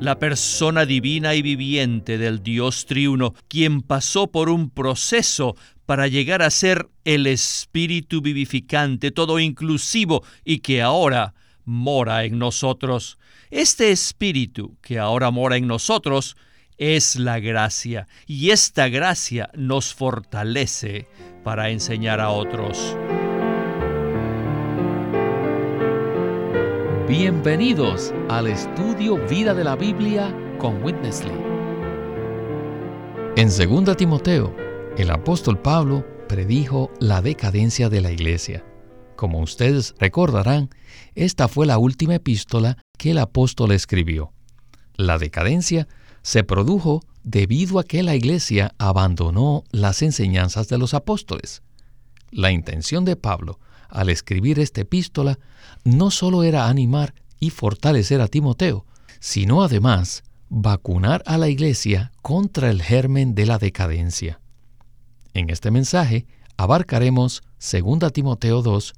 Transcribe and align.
la 0.00 0.18
persona 0.18 0.86
divina 0.86 1.34
y 1.34 1.42
viviente 1.42 2.16
del 2.16 2.42
Dios 2.42 2.86
triuno, 2.86 3.34
quien 3.48 3.82
pasó 3.82 4.28
por 4.28 4.48
un 4.48 4.70
proceso 4.70 5.56
para 5.84 6.08
llegar 6.08 6.42
a 6.42 6.50
ser 6.50 6.88
el 7.04 7.26
Espíritu 7.26 8.22
vivificante, 8.22 9.10
todo 9.10 9.38
inclusivo 9.38 10.24
y 10.44 10.60
que 10.60 10.80
ahora 10.80 11.34
mora 11.64 12.24
en 12.24 12.38
nosotros. 12.38 13.18
Este 13.50 13.90
Espíritu 13.90 14.76
que 14.80 14.98
ahora 14.98 15.30
mora 15.30 15.56
en 15.56 15.66
nosotros 15.66 16.36
es 16.78 17.16
la 17.16 17.38
gracia 17.38 18.08
y 18.26 18.50
esta 18.50 18.88
gracia 18.88 19.50
nos 19.54 19.92
fortalece 19.92 21.08
para 21.44 21.68
enseñar 21.68 22.20
a 22.20 22.30
otros. 22.30 22.96
Bienvenidos 27.10 28.14
al 28.28 28.46
estudio 28.46 29.16
Vida 29.26 29.52
de 29.52 29.64
la 29.64 29.74
Biblia 29.74 30.32
con 30.60 30.80
Witness 30.80 31.24
Lee. 31.24 31.32
En 33.36 33.48
2 33.48 33.96
Timoteo, 33.96 34.54
el 34.96 35.10
apóstol 35.10 35.58
Pablo 35.58 36.06
predijo 36.28 36.92
la 37.00 37.20
decadencia 37.20 37.88
de 37.88 38.00
la 38.00 38.12
iglesia. 38.12 38.64
Como 39.16 39.40
ustedes 39.40 39.96
recordarán, 39.98 40.70
esta 41.16 41.48
fue 41.48 41.66
la 41.66 41.78
última 41.78 42.14
epístola 42.14 42.76
que 42.96 43.10
el 43.10 43.18
apóstol 43.18 43.72
escribió. 43.72 44.32
La 44.94 45.18
decadencia 45.18 45.88
se 46.22 46.44
produjo 46.44 47.00
debido 47.24 47.80
a 47.80 47.84
que 47.84 48.04
la 48.04 48.14
iglesia 48.14 48.76
abandonó 48.78 49.64
las 49.72 50.02
enseñanzas 50.02 50.68
de 50.68 50.78
los 50.78 50.94
apóstoles. 50.94 51.64
La 52.30 52.52
intención 52.52 53.04
de 53.04 53.16
Pablo 53.16 53.58
al 53.90 54.08
escribir 54.08 54.58
esta 54.58 54.82
epístola 54.82 55.38
no 55.84 56.10
solo 56.10 56.42
era 56.42 56.68
animar 56.68 57.14
y 57.38 57.50
fortalecer 57.50 58.20
a 58.20 58.28
Timoteo, 58.28 58.86
sino 59.18 59.62
además 59.62 60.22
vacunar 60.48 61.22
a 61.26 61.38
la 61.38 61.48
iglesia 61.48 62.12
contra 62.22 62.70
el 62.70 62.82
germen 62.82 63.34
de 63.34 63.46
la 63.46 63.58
decadencia. 63.58 64.40
En 65.32 65.50
este 65.50 65.70
mensaje 65.70 66.26
abarcaremos 66.56 67.42
2 67.60 68.12
Timoteo 68.12 68.62
2, 68.62 68.94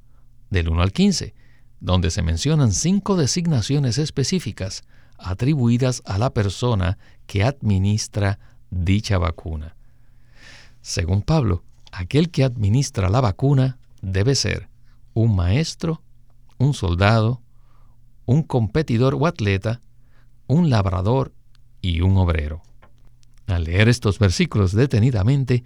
del 0.50 0.68
1 0.68 0.82
al 0.82 0.92
15, 0.92 1.34
donde 1.80 2.10
se 2.10 2.22
mencionan 2.22 2.72
cinco 2.72 3.16
designaciones 3.16 3.98
específicas 3.98 4.84
atribuidas 5.18 6.02
a 6.04 6.18
la 6.18 6.30
persona 6.30 6.98
que 7.26 7.44
administra 7.44 8.38
dicha 8.70 9.18
vacuna. 9.18 9.76
Según 10.80 11.22
Pablo, 11.22 11.62
aquel 11.92 12.30
que 12.30 12.44
administra 12.44 13.08
la 13.08 13.20
vacuna 13.20 13.78
debe 14.00 14.34
ser 14.34 14.68
un 15.14 15.34
maestro, 15.34 16.02
un 16.58 16.74
soldado, 16.74 17.42
un 18.26 18.42
competidor 18.42 19.14
o 19.14 19.26
atleta, 19.26 19.80
un 20.46 20.70
labrador 20.70 21.32
y 21.80 22.00
un 22.00 22.16
obrero. 22.16 22.62
Al 23.46 23.64
leer 23.64 23.88
estos 23.88 24.18
versículos 24.18 24.72
detenidamente, 24.72 25.64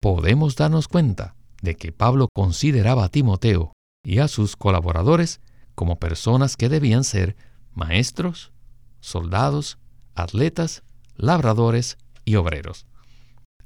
podemos 0.00 0.56
darnos 0.56 0.88
cuenta 0.88 1.36
de 1.62 1.76
que 1.76 1.92
Pablo 1.92 2.28
consideraba 2.32 3.04
a 3.04 3.08
Timoteo 3.08 3.72
y 4.02 4.18
a 4.18 4.28
sus 4.28 4.56
colaboradores 4.56 5.40
como 5.74 5.98
personas 5.98 6.56
que 6.56 6.68
debían 6.68 7.04
ser 7.04 7.36
maestros, 7.74 8.52
soldados, 9.00 9.78
atletas, 10.14 10.82
labradores 11.16 11.98
y 12.24 12.36
obreros. 12.36 12.86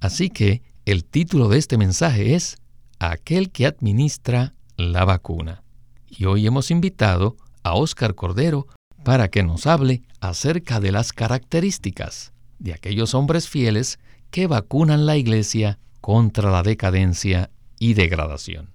Así 0.00 0.28
que 0.28 0.62
el 0.84 1.04
título 1.04 1.48
de 1.48 1.58
este 1.58 1.78
mensaje 1.78 2.34
es 2.34 2.58
Aquel 2.98 3.50
que 3.50 3.66
administra 3.66 4.54
la 4.76 5.04
vacuna. 5.04 5.62
Y 6.08 6.24
hoy 6.26 6.46
hemos 6.46 6.70
invitado 6.70 7.36
a 7.62 7.74
Óscar 7.74 8.14
Cordero 8.14 8.66
para 9.04 9.28
que 9.28 9.42
nos 9.42 9.66
hable 9.66 10.02
acerca 10.20 10.80
de 10.80 10.92
las 10.92 11.12
características 11.12 12.32
de 12.58 12.72
aquellos 12.72 13.14
hombres 13.14 13.48
fieles 13.48 13.98
que 14.30 14.46
vacunan 14.46 15.06
la 15.06 15.16
iglesia 15.16 15.78
contra 16.00 16.50
la 16.50 16.62
decadencia 16.62 17.50
y 17.78 17.94
degradación. 17.94 18.70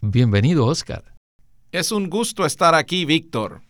Bienvenido, 0.00 0.66
Óscar. 0.66 1.14
Es 1.72 1.92
un 1.92 2.08
gusto 2.08 2.46
estar 2.46 2.74
aquí, 2.74 3.04
Víctor. 3.04 3.62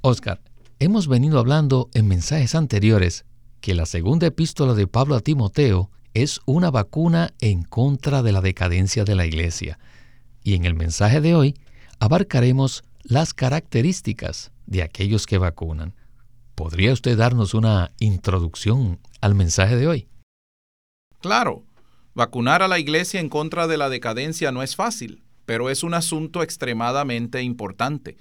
Óscar, 0.00 0.40
hemos 0.78 1.08
venido 1.08 1.38
hablando 1.38 1.88
en 1.94 2.08
mensajes 2.08 2.54
anteriores 2.54 3.24
que 3.60 3.74
la 3.74 3.86
segunda 3.86 4.26
epístola 4.26 4.74
de 4.74 4.86
Pablo 4.86 5.14
a 5.14 5.20
Timoteo 5.20 5.90
es 6.12 6.40
una 6.44 6.70
vacuna 6.70 7.32
en 7.40 7.62
contra 7.62 8.22
de 8.22 8.32
la 8.32 8.40
decadencia 8.40 9.04
de 9.04 9.14
la 9.14 9.26
iglesia. 9.26 9.78
Y 10.44 10.54
en 10.54 10.66
el 10.66 10.74
mensaje 10.74 11.22
de 11.22 11.34
hoy 11.34 11.54
abarcaremos 11.98 12.84
las 13.02 13.32
características 13.32 14.52
de 14.66 14.82
aquellos 14.82 15.26
que 15.26 15.38
vacunan. 15.38 15.94
¿Podría 16.54 16.92
usted 16.92 17.16
darnos 17.16 17.54
una 17.54 17.92
introducción 17.98 19.00
al 19.22 19.34
mensaje 19.34 19.76
de 19.76 19.88
hoy? 19.88 20.08
Claro, 21.20 21.64
vacunar 22.14 22.62
a 22.62 22.68
la 22.68 22.78
iglesia 22.78 23.20
en 23.20 23.30
contra 23.30 23.66
de 23.66 23.78
la 23.78 23.88
decadencia 23.88 24.52
no 24.52 24.62
es 24.62 24.76
fácil, 24.76 25.24
pero 25.46 25.70
es 25.70 25.82
un 25.82 25.94
asunto 25.94 26.42
extremadamente 26.42 27.42
importante. 27.42 28.18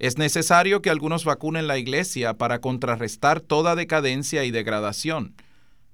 Es 0.00 0.18
necesario 0.18 0.82
que 0.82 0.90
algunos 0.90 1.24
vacunen 1.24 1.68
la 1.68 1.78
iglesia 1.78 2.34
para 2.34 2.60
contrarrestar 2.60 3.40
toda 3.40 3.76
decadencia 3.76 4.44
y 4.44 4.50
degradación. 4.50 5.36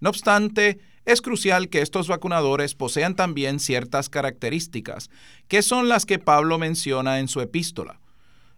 No 0.01 0.09
obstante, 0.09 0.81
es 1.07 1.23
crucial 1.23 1.69
que 1.69 1.81
estos 1.81 2.09
vacunadores 2.09 2.75
posean 2.75 3.15
también 3.15 3.61
ciertas 3.61 4.11
características, 4.11 5.09
que 5.49 5.63
son 5.63 5.89
las 5.89 6.05
que 6.05 6.19
Pablo 6.19 6.59
menciona 6.59 7.21
en 7.21 7.29
su 7.29 7.41
epístola. 7.41 8.01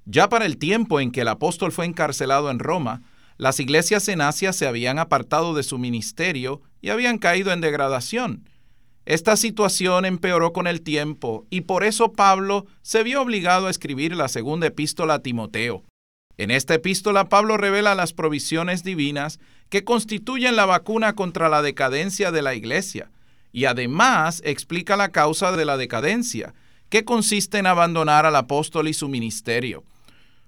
Ya 0.07 0.31
para 0.31 0.47
el 0.47 0.57
tiempo 0.57 0.99
en 0.99 1.13
que 1.13 1.21
el 1.21 1.29
apóstol 1.29 1.71
fue 1.71 1.85
encarcelado 1.85 2.51
en 2.51 2.59
Roma, 2.59 3.03
las 3.37 3.61
iglesias 3.61 4.09
en 4.09 4.23
Asia 4.23 4.55
se 4.55 4.67
habían 4.67 4.99
apartado 4.99 5.55
de 5.55 5.63
su 5.63 5.79
ministerio 5.79 6.63
y 6.81 6.89
habían 6.89 7.19
caído 7.19 7.53
en 7.53 7.61
degradación. 7.61 8.49
Esta 9.05 9.37
situación 9.37 10.07
empeoró 10.07 10.53
con 10.53 10.67
el 10.67 10.81
tiempo 10.81 11.47
y 11.51 11.63
por 11.63 11.85
eso 11.85 12.13
Pablo 12.13 12.67
se 12.83 13.03
vio 13.03 13.23
obligado 13.23 13.67
a 13.67 13.71
escribir 13.71 14.17
la 14.17 14.29
segunda 14.29 14.67
epístola 14.67 15.15
a 15.15 15.23
Timoteo. 15.23 15.85
En 16.39 16.51
esta 16.51 16.75
epístola 16.75 17.29
Pablo 17.29 17.57
revela 17.57 17.95
las 17.95 18.13
provisiones 18.13 18.85
divinas 18.85 19.39
que 19.69 19.85
constituyen 19.85 20.57
la 20.57 20.67
vacuna 20.67 21.15
contra 21.15 21.49
la 21.49 21.63
decadencia 21.63 22.31
de 22.33 22.43
la 22.43 22.55
iglesia 22.55 23.11
y 23.53 23.65
además 23.65 24.43
explica 24.45 24.97
la 24.97 25.11
causa 25.11 25.53
de 25.53 25.65
la 25.65 25.77
decadencia, 25.77 26.55
que 26.89 27.05
consiste 27.05 27.59
en 27.59 27.67
abandonar 27.67 28.27
al 28.27 28.37
apóstol 28.37 28.89
y 28.89 28.95
su 28.95 29.09
ministerio. 29.09 29.85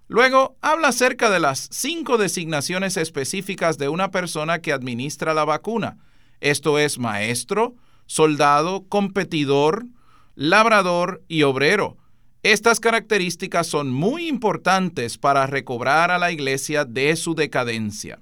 Luego 0.09 0.57
habla 0.61 0.89
acerca 0.89 1.31
de 1.31 1.41
las 1.41 1.69
cinco 1.71 2.19
designaciones 2.19 2.97
específicas 2.97 3.79
de 3.79 3.89
una 3.89 4.11
persona 4.11 4.61
que 4.61 4.73
administra 4.73 5.35
la 5.35 5.45
vacuna. 5.45 5.99
Esto 6.41 6.79
es 6.79 6.99
maestro, 6.99 7.75
soldado, 8.07 8.85
competidor, 8.89 9.87
labrador 10.35 11.23
y 11.29 11.43
obrero, 11.43 11.97
estas 12.43 12.81
características 12.81 13.67
son 13.67 13.93
muy 13.93 14.27
importantes 14.27 15.19
para 15.19 15.47
recobrar 15.47 16.11
a 16.11 16.19
la 16.19 16.33
iglesia 16.33 16.87
de 16.87 17.15
su 17.17 17.35
decadencia. 17.35 18.19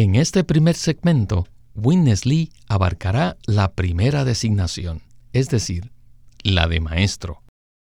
En 0.00 0.14
este 0.14 0.44
primer 0.44 0.76
segmento, 0.76 1.48
Witness 1.74 2.24
Lee 2.24 2.52
abarcará 2.68 3.36
la 3.46 3.72
primera 3.72 4.24
designación, 4.24 5.02
es 5.32 5.48
decir, 5.48 5.90
la 6.44 6.68
de 6.68 6.78
maestro. 6.78 7.42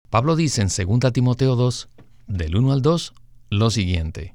Pablo 0.08 0.34
dice 0.34 0.62
en 0.62 0.69
2 0.69 1.12
Timoteo 1.12 1.54
2, 1.54 1.91
del 2.26 2.56
1 2.56 2.72
al 2.72 2.80
2, 2.80 3.12
lo 3.50 3.69
siguiente. 3.69 4.34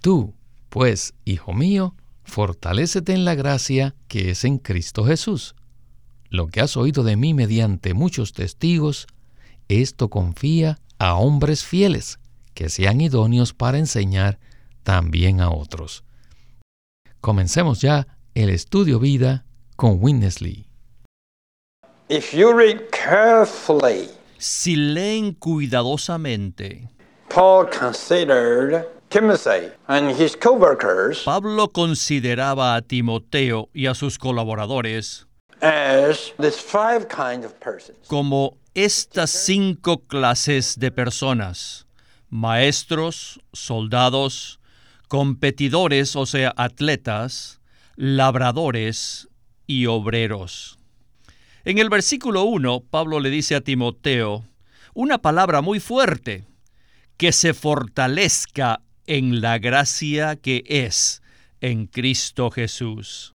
Tú, 0.00 0.34
pues, 0.70 1.14
hijo 1.24 1.52
mío, 1.52 1.94
fortalécete 2.24 3.12
en 3.12 3.24
la 3.24 3.36
gracia 3.36 3.94
que 4.08 4.30
es 4.30 4.44
en 4.44 4.58
Cristo 4.58 5.04
Jesús. 5.04 5.54
Lo 6.30 6.48
que 6.48 6.62
has 6.62 6.76
oído 6.76 7.04
de 7.04 7.14
mí 7.14 7.32
mediante 7.32 7.94
muchos 7.94 8.32
testigos, 8.32 9.06
esto 9.68 10.10
confía 10.10 10.80
a 10.98 11.14
hombres 11.14 11.62
fieles 11.62 12.18
que 12.54 12.68
sean 12.68 13.00
idóneos 13.00 13.54
para 13.54 13.78
enseñar 13.78 14.40
también 14.82 15.40
a 15.40 15.52
otros. 15.52 16.02
Comencemos 17.20 17.80
ya 17.80 18.06
el 18.34 18.50
estudio 18.50 19.00
vida 19.00 19.44
con 19.76 19.98
Witness 20.00 20.40
si 24.38 24.76
leen 24.76 25.34
cuidadosamente, 25.34 26.88
Pablo 31.24 31.68
consideraba 31.68 32.76
a 32.76 32.82
Timoteo 32.82 33.68
y 33.74 33.86
a 33.86 33.94
sus 33.94 34.18
colaboradores 34.18 35.26
como 38.06 38.56
estas 38.74 39.30
cinco 39.30 39.98
clases 40.06 40.78
de 40.78 40.90
personas, 40.92 41.86
maestros, 42.30 43.40
soldados, 43.52 44.57
competidores, 45.08 46.14
o 46.16 46.26
sea, 46.26 46.54
atletas, 46.56 47.60
labradores 47.96 49.28
y 49.66 49.86
obreros. 49.86 50.78
En 51.64 51.78
el 51.78 51.88
versículo 51.88 52.44
1, 52.44 52.84
Pablo 52.90 53.18
le 53.18 53.30
dice 53.30 53.54
a 53.54 53.60
Timoteo 53.60 54.46
una 54.94 55.18
palabra 55.18 55.60
muy 55.60 55.80
fuerte, 55.80 56.46
que 57.16 57.32
se 57.32 57.52
fortalezca 57.52 58.80
en 59.06 59.40
la 59.40 59.58
gracia 59.58 60.36
que 60.36 60.62
es 60.66 61.22
en 61.60 61.86
Cristo 61.86 62.50
Jesús. 62.50 63.32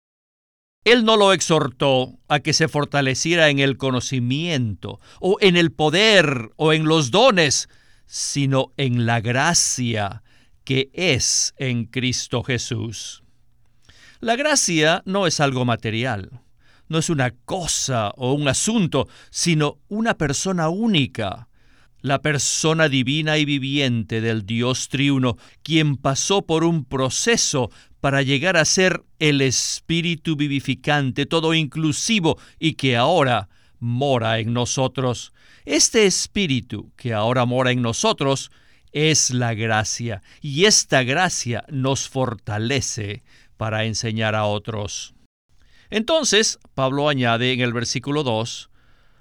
Él 0.85 1.05
no 1.05 1.17
lo 1.17 1.33
exhortó 1.33 2.19
a 2.29 2.41
que 2.41 2.53
se 2.53 2.69
fortaleciera 2.69 3.49
en 3.51 3.59
el 3.59 3.77
conocimiento, 3.77 5.01
o 5.21 5.37
en 5.41 5.57
el 5.57 5.73
poder, 5.73 6.51
o 6.57 6.73
en 6.73 6.85
los 6.85 7.11
dones, 7.11 7.69
sino 8.07 8.73
en 8.77 9.07
la 9.07 9.21
gracia 9.21 10.23
que 10.71 10.89
es 10.93 11.53
en 11.57 11.87
Cristo 11.87 12.45
Jesús. 12.45 13.25
La 14.21 14.37
gracia 14.37 15.03
no 15.05 15.27
es 15.27 15.41
algo 15.41 15.65
material, 15.65 16.43
no 16.87 16.99
es 16.99 17.11
una 17.11 17.33
cosa 17.33 18.11
o 18.11 18.35
un 18.35 18.47
asunto, 18.47 19.09
sino 19.31 19.81
una 19.89 20.15
persona 20.15 20.69
única, 20.69 21.49
la 22.03 22.23
persona 22.23 22.89
divina 22.89 23.37
y 23.37 23.47
viviente 23.47 24.21
del 24.21 24.47
Dios 24.47 24.89
triuno, 24.89 25.39
quien 25.65 25.97
pasó 25.97 26.43
por 26.43 26.63
un 26.63 26.85
proceso 26.85 27.73
para 27.99 28.23
llegar 28.23 28.57
a 28.57 28.65
ser 28.65 29.03
el 29.19 29.41
Espíritu 29.41 30.37
vivificante, 30.37 31.27
todo 31.27 31.53
inclusivo 31.53 32.39
y 32.61 32.75
que 32.75 32.97
ahora 32.97 33.49
mora 33.81 34.39
en 34.39 34.53
nosotros. 34.53 35.33
Este 35.65 36.07
Espíritu 36.07 36.93
que 36.97 37.13
ahora 37.13 37.45
mora 37.45 37.73
en 37.73 37.83
nosotros 37.83 38.53
es 38.93 39.31
la 39.31 39.55
gracia 39.55 40.23
y 40.41 40.65
esta 40.65 41.03
gracia 41.03 41.65
nos 41.69 42.09
fortalece 42.09 43.23
para 43.57 43.85
enseñar 43.85 44.35
a 44.35 44.45
otros. 44.45 45.15
Entonces, 45.91 46.59
Pablo 46.75 47.09
añade 47.09 47.53
en 47.53 47.61
el 47.61 47.73
versículo 47.73 48.23
2, 48.23 48.71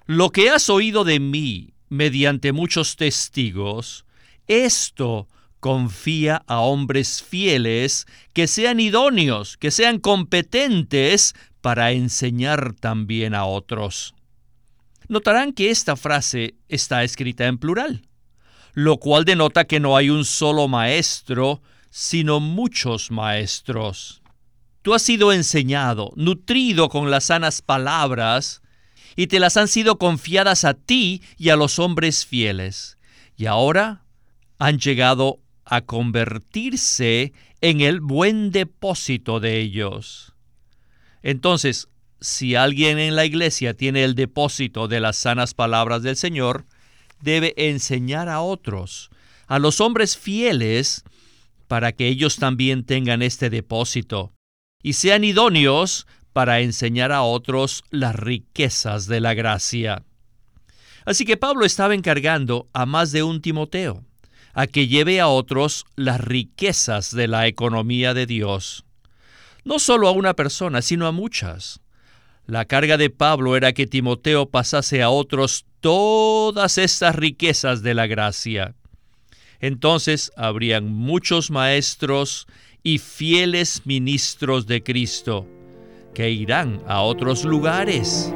Lo 0.06 0.30
que 0.30 0.50
has 0.50 0.70
oído 0.70 1.04
de 1.04 1.20
mí 1.20 1.74
mediante 1.88 2.52
muchos 2.52 2.96
testigos, 2.96 4.06
esto 4.46 5.28
confía 5.58 6.42
a 6.46 6.60
hombres 6.60 7.22
fieles 7.22 8.06
que 8.32 8.46
sean 8.46 8.80
idóneos, 8.80 9.56
que 9.56 9.70
sean 9.70 9.98
competentes 9.98 11.34
para 11.60 11.92
enseñar 11.92 12.72
también 12.74 13.34
a 13.34 13.44
otros. 13.44 14.14
Notarán 15.08 15.52
que 15.52 15.70
esta 15.70 15.96
frase 15.96 16.54
está 16.68 17.04
escrita 17.04 17.46
en 17.46 17.58
plural, 17.58 18.02
lo 18.74 18.98
cual 18.98 19.24
denota 19.24 19.64
que 19.64 19.80
no 19.80 19.96
hay 19.96 20.10
un 20.10 20.24
solo 20.24 20.68
maestro, 20.68 21.62
sino 21.90 22.40
muchos 22.40 23.10
maestros. 23.10 24.22
Tú 24.82 24.94
has 24.94 25.02
sido 25.02 25.32
enseñado, 25.32 26.12
nutrido 26.16 26.88
con 26.88 27.10
las 27.10 27.24
sanas 27.24 27.62
palabras, 27.62 28.62
y 29.16 29.26
te 29.26 29.40
las 29.40 29.56
han 29.56 29.68
sido 29.68 29.98
confiadas 29.98 30.64
a 30.64 30.74
ti 30.74 31.22
y 31.36 31.50
a 31.50 31.56
los 31.56 31.78
hombres 31.78 32.24
fieles. 32.24 32.96
Y 33.36 33.46
ahora 33.46 34.04
han 34.58 34.78
llegado 34.78 35.40
a 35.64 35.82
convertirse 35.82 37.32
en 37.60 37.80
el 37.80 38.00
buen 38.00 38.50
depósito 38.50 39.40
de 39.40 39.60
ellos. 39.60 40.34
Entonces, 41.22 41.88
si 42.20 42.54
alguien 42.54 42.98
en 42.98 43.16
la 43.16 43.24
iglesia 43.24 43.74
tiene 43.74 44.04
el 44.04 44.14
depósito 44.14 44.88
de 44.88 45.00
las 45.00 45.16
sanas 45.16 45.54
palabras 45.54 46.02
del 46.02 46.16
Señor, 46.16 46.66
debe 47.20 47.54
enseñar 47.56 48.28
a 48.28 48.40
otros, 48.40 49.10
a 49.46 49.58
los 49.58 49.80
hombres 49.80 50.16
fieles, 50.16 51.04
para 51.68 51.92
que 51.92 52.08
ellos 52.08 52.36
también 52.36 52.84
tengan 52.84 53.22
este 53.22 53.50
depósito 53.50 54.32
y 54.82 54.94
sean 54.94 55.24
idóneos 55.24 56.06
para 56.32 56.60
enseñar 56.60 57.12
a 57.12 57.22
otros 57.22 57.84
las 57.90 58.14
riquezas 58.14 59.06
de 59.06 59.20
la 59.20 59.34
gracia. 59.34 60.04
Así 61.04 61.24
que 61.24 61.36
Pablo 61.36 61.64
estaba 61.64 61.94
encargando 61.94 62.68
a 62.72 62.86
más 62.86 63.12
de 63.12 63.22
un 63.22 63.40
Timoteo 63.40 64.04
a 64.52 64.66
que 64.66 64.88
lleve 64.88 65.20
a 65.20 65.28
otros 65.28 65.86
las 65.96 66.20
riquezas 66.20 67.14
de 67.14 67.28
la 67.28 67.46
economía 67.46 68.14
de 68.14 68.26
Dios. 68.26 68.84
No 69.64 69.78
solo 69.78 70.08
a 70.08 70.12
una 70.12 70.34
persona, 70.34 70.82
sino 70.82 71.06
a 71.06 71.12
muchas. 71.12 71.80
La 72.50 72.64
carga 72.64 72.96
de 72.96 73.10
Pablo 73.10 73.54
era 73.54 73.72
que 73.72 73.86
Timoteo 73.86 74.46
pasase 74.46 75.04
a 75.04 75.10
otros 75.10 75.66
todas 75.78 76.78
estas 76.78 77.14
riquezas 77.14 77.84
de 77.84 77.94
la 77.94 78.08
gracia. 78.08 78.74
Entonces 79.60 80.32
habrían 80.36 80.92
muchos 80.92 81.52
maestros 81.52 82.48
y 82.82 82.98
fieles 82.98 83.82
ministros 83.86 84.66
de 84.66 84.82
Cristo 84.82 85.46
que 86.12 86.30
irán 86.30 86.82
a 86.88 87.02
otros 87.02 87.44
lugares. 87.44 88.34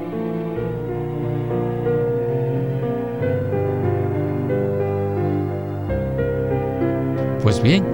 Pues 7.42 7.60
bien, 7.60 7.84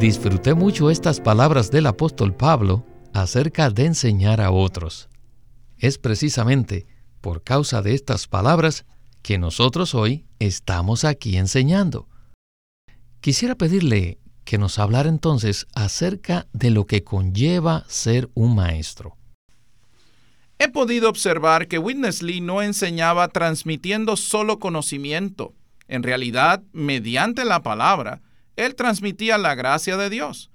disfruté 0.00 0.54
mucho 0.54 0.90
estas 0.90 1.20
palabras 1.20 1.70
del 1.70 1.86
apóstol 1.86 2.34
Pablo 2.34 2.84
acerca 3.12 3.70
de 3.70 3.84
enseñar 3.84 4.40
a 4.40 4.50
otros. 4.50 5.08
Es 5.78 5.98
precisamente 5.98 6.86
por 7.20 7.42
causa 7.42 7.82
de 7.82 7.94
estas 7.94 8.26
palabras 8.26 8.84
que 9.22 9.38
nosotros 9.38 9.94
hoy 9.94 10.26
estamos 10.38 11.04
aquí 11.04 11.36
enseñando. 11.36 12.08
Quisiera 13.20 13.54
pedirle 13.54 14.18
que 14.44 14.58
nos 14.58 14.78
hablara 14.78 15.08
entonces 15.08 15.66
acerca 15.74 16.46
de 16.52 16.70
lo 16.70 16.86
que 16.86 17.04
conlleva 17.04 17.84
ser 17.88 18.30
un 18.34 18.54
maestro. 18.54 19.16
He 20.58 20.68
podido 20.68 21.08
observar 21.08 21.68
que 21.68 21.78
Witness 21.78 22.22
Lee 22.22 22.40
no 22.40 22.62
enseñaba 22.62 23.28
transmitiendo 23.28 24.16
solo 24.16 24.58
conocimiento. 24.58 25.54
En 25.86 26.02
realidad, 26.02 26.62
mediante 26.72 27.44
la 27.44 27.62
palabra, 27.62 28.22
él 28.56 28.74
transmitía 28.74 29.38
la 29.38 29.54
gracia 29.54 29.96
de 29.96 30.10
Dios. 30.10 30.50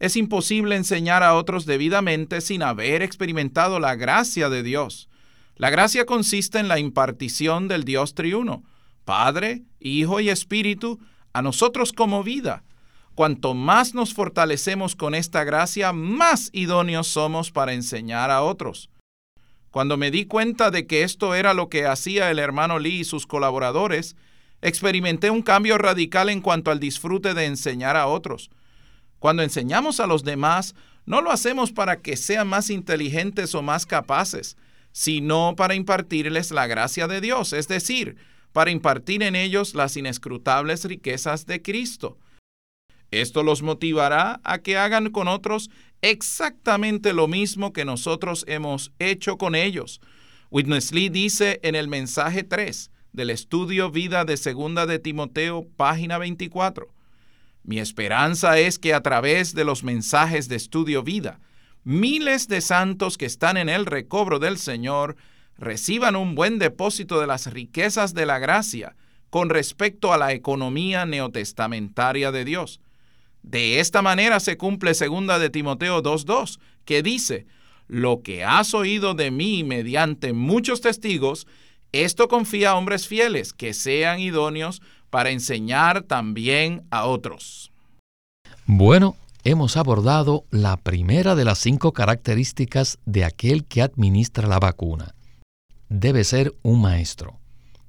Es 0.00 0.16
imposible 0.16 0.76
enseñar 0.76 1.22
a 1.22 1.34
otros 1.34 1.66
debidamente 1.66 2.40
sin 2.40 2.62
haber 2.62 3.02
experimentado 3.02 3.78
la 3.78 3.96
gracia 3.96 4.48
de 4.48 4.62
Dios. 4.62 5.10
La 5.56 5.68
gracia 5.68 6.06
consiste 6.06 6.58
en 6.58 6.68
la 6.68 6.78
impartición 6.78 7.68
del 7.68 7.84
Dios 7.84 8.14
triuno, 8.14 8.64
Padre, 9.04 9.62
Hijo 9.78 10.20
y 10.20 10.30
Espíritu, 10.30 10.98
a 11.34 11.42
nosotros 11.42 11.92
como 11.92 12.24
vida. 12.24 12.64
Cuanto 13.14 13.52
más 13.52 13.92
nos 13.94 14.14
fortalecemos 14.14 14.96
con 14.96 15.14
esta 15.14 15.44
gracia, 15.44 15.92
más 15.92 16.48
idóneos 16.54 17.06
somos 17.06 17.50
para 17.50 17.74
enseñar 17.74 18.30
a 18.30 18.40
otros. 18.40 18.88
Cuando 19.70 19.98
me 19.98 20.10
di 20.10 20.24
cuenta 20.24 20.70
de 20.70 20.86
que 20.86 21.02
esto 21.02 21.34
era 21.34 21.52
lo 21.52 21.68
que 21.68 21.86
hacía 21.86 22.30
el 22.30 22.38
hermano 22.38 22.78
Lee 22.78 23.00
y 23.00 23.04
sus 23.04 23.26
colaboradores, 23.26 24.16
experimenté 24.62 25.30
un 25.30 25.42
cambio 25.42 25.76
radical 25.76 26.30
en 26.30 26.40
cuanto 26.40 26.70
al 26.70 26.80
disfrute 26.80 27.34
de 27.34 27.44
enseñar 27.44 27.98
a 27.98 28.06
otros. 28.06 28.50
Cuando 29.20 29.44
enseñamos 29.44 30.00
a 30.00 30.06
los 30.06 30.24
demás, 30.24 30.74
no 31.06 31.20
lo 31.20 31.30
hacemos 31.30 31.70
para 31.70 32.00
que 32.00 32.16
sean 32.16 32.48
más 32.48 32.70
inteligentes 32.70 33.54
o 33.54 33.62
más 33.62 33.86
capaces, 33.86 34.56
sino 34.92 35.54
para 35.56 35.74
impartirles 35.74 36.50
la 36.50 36.66
gracia 36.66 37.06
de 37.06 37.20
Dios, 37.20 37.52
es 37.52 37.68
decir, 37.68 38.16
para 38.52 38.70
impartir 38.70 39.22
en 39.22 39.36
ellos 39.36 39.74
las 39.74 39.96
inescrutables 39.96 40.84
riquezas 40.84 41.46
de 41.46 41.62
Cristo. 41.62 42.18
Esto 43.10 43.42
los 43.42 43.62
motivará 43.62 44.40
a 44.42 44.58
que 44.58 44.78
hagan 44.78 45.10
con 45.10 45.28
otros 45.28 45.70
exactamente 46.00 47.12
lo 47.12 47.28
mismo 47.28 47.72
que 47.72 47.84
nosotros 47.84 48.44
hemos 48.48 48.92
hecho 48.98 49.36
con 49.36 49.54
ellos. 49.54 50.00
Witness 50.50 50.92
Lee 50.92 51.10
dice 51.10 51.60
en 51.62 51.74
el 51.74 51.88
mensaje 51.88 52.42
3 52.42 52.90
del 53.12 53.30
estudio 53.30 53.90
Vida 53.90 54.24
de 54.24 54.36
Segunda 54.36 54.86
de 54.86 54.98
Timoteo, 54.98 55.66
página 55.76 56.18
24. 56.18 56.88
Mi 57.62 57.78
esperanza 57.78 58.58
es 58.58 58.78
que 58.78 58.94
a 58.94 59.02
través 59.02 59.54
de 59.54 59.64
los 59.64 59.84
mensajes 59.84 60.48
de 60.48 60.56
estudio 60.56 61.02
Vida, 61.02 61.40
miles 61.84 62.48
de 62.48 62.60
santos 62.60 63.18
que 63.18 63.26
están 63.26 63.56
en 63.56 63.68
el 63.68 63.86
recobro 63.86 64.38
del 64.38 64.58
Señor 64.58 65.16
reciban 65.56 66.16
un 66.16 66.34
buen 66.34 66.58
depósito 66.58 67.20
de 67.20 67.26
las 67.26 67.52
riquezas 67.52 68.14
de 68.14 68.26
la 68.26 68.38
gracia 68.38 68.96
con 69.28 69.50
respecto 69.50 70.12
a 70.12 70.18
la 70.18 70.32
economía 70.32 71.06
neotestamentaria 71.06 72.32
de 72.32 72.44
Dios. 72.44 72.80
De 73.42 73.80
esta 73.80 74.02
manera 74.02 74.40
se 74.40 74.56
cumple 74.56 74.94
segunda 74.94 75.38
de 75.38 75.50
Timoteo 75.50 76.02
2.2, 76.02 76.58
que 76.84 77.02
dice, 77.02 77.46
lo 77.86 78.22
que 78.22 78.44
has 78.44 78.74
oído 78.74 79.14
de 79.14 79.30
mí 79.30 79.64
mediante 79.64 80.32
muchos 80.32 80.80
testigos, 80.80 81.46
esto 81.92 82.28
confía 82.28 82.70
a 82.70 82.76
hombres 82.76 83.06
fieles 83.06 83.52
que 83.52 83.74
sean 83.74 84.20
idóneos 84.20 84.82
para 85.10 85.30
enseñar 85.30 86.02
también 86.02 86.86
a 86.90 87.04
otros. 87.04 87.72
Bueno, 88.66 89.16
hemos 89.44 89.76
abordado 89.76 90.44
la 90.50 90.76
primera 90.76 91.34
de 91.34 91.44
las 91.44 91.58
cinco 91.58 91.92
características 91.92 92.98
de 93.04 93.24
aquel 93.24 93.64
que 93.64 93.82
administra 93.82 94.48
la 94.48 94.58
vacuna. 94.58 95.14
Debe 95.88 96.24
ser 96.24 96.54
un 96.62 96.80
maestro. 96.80 97.38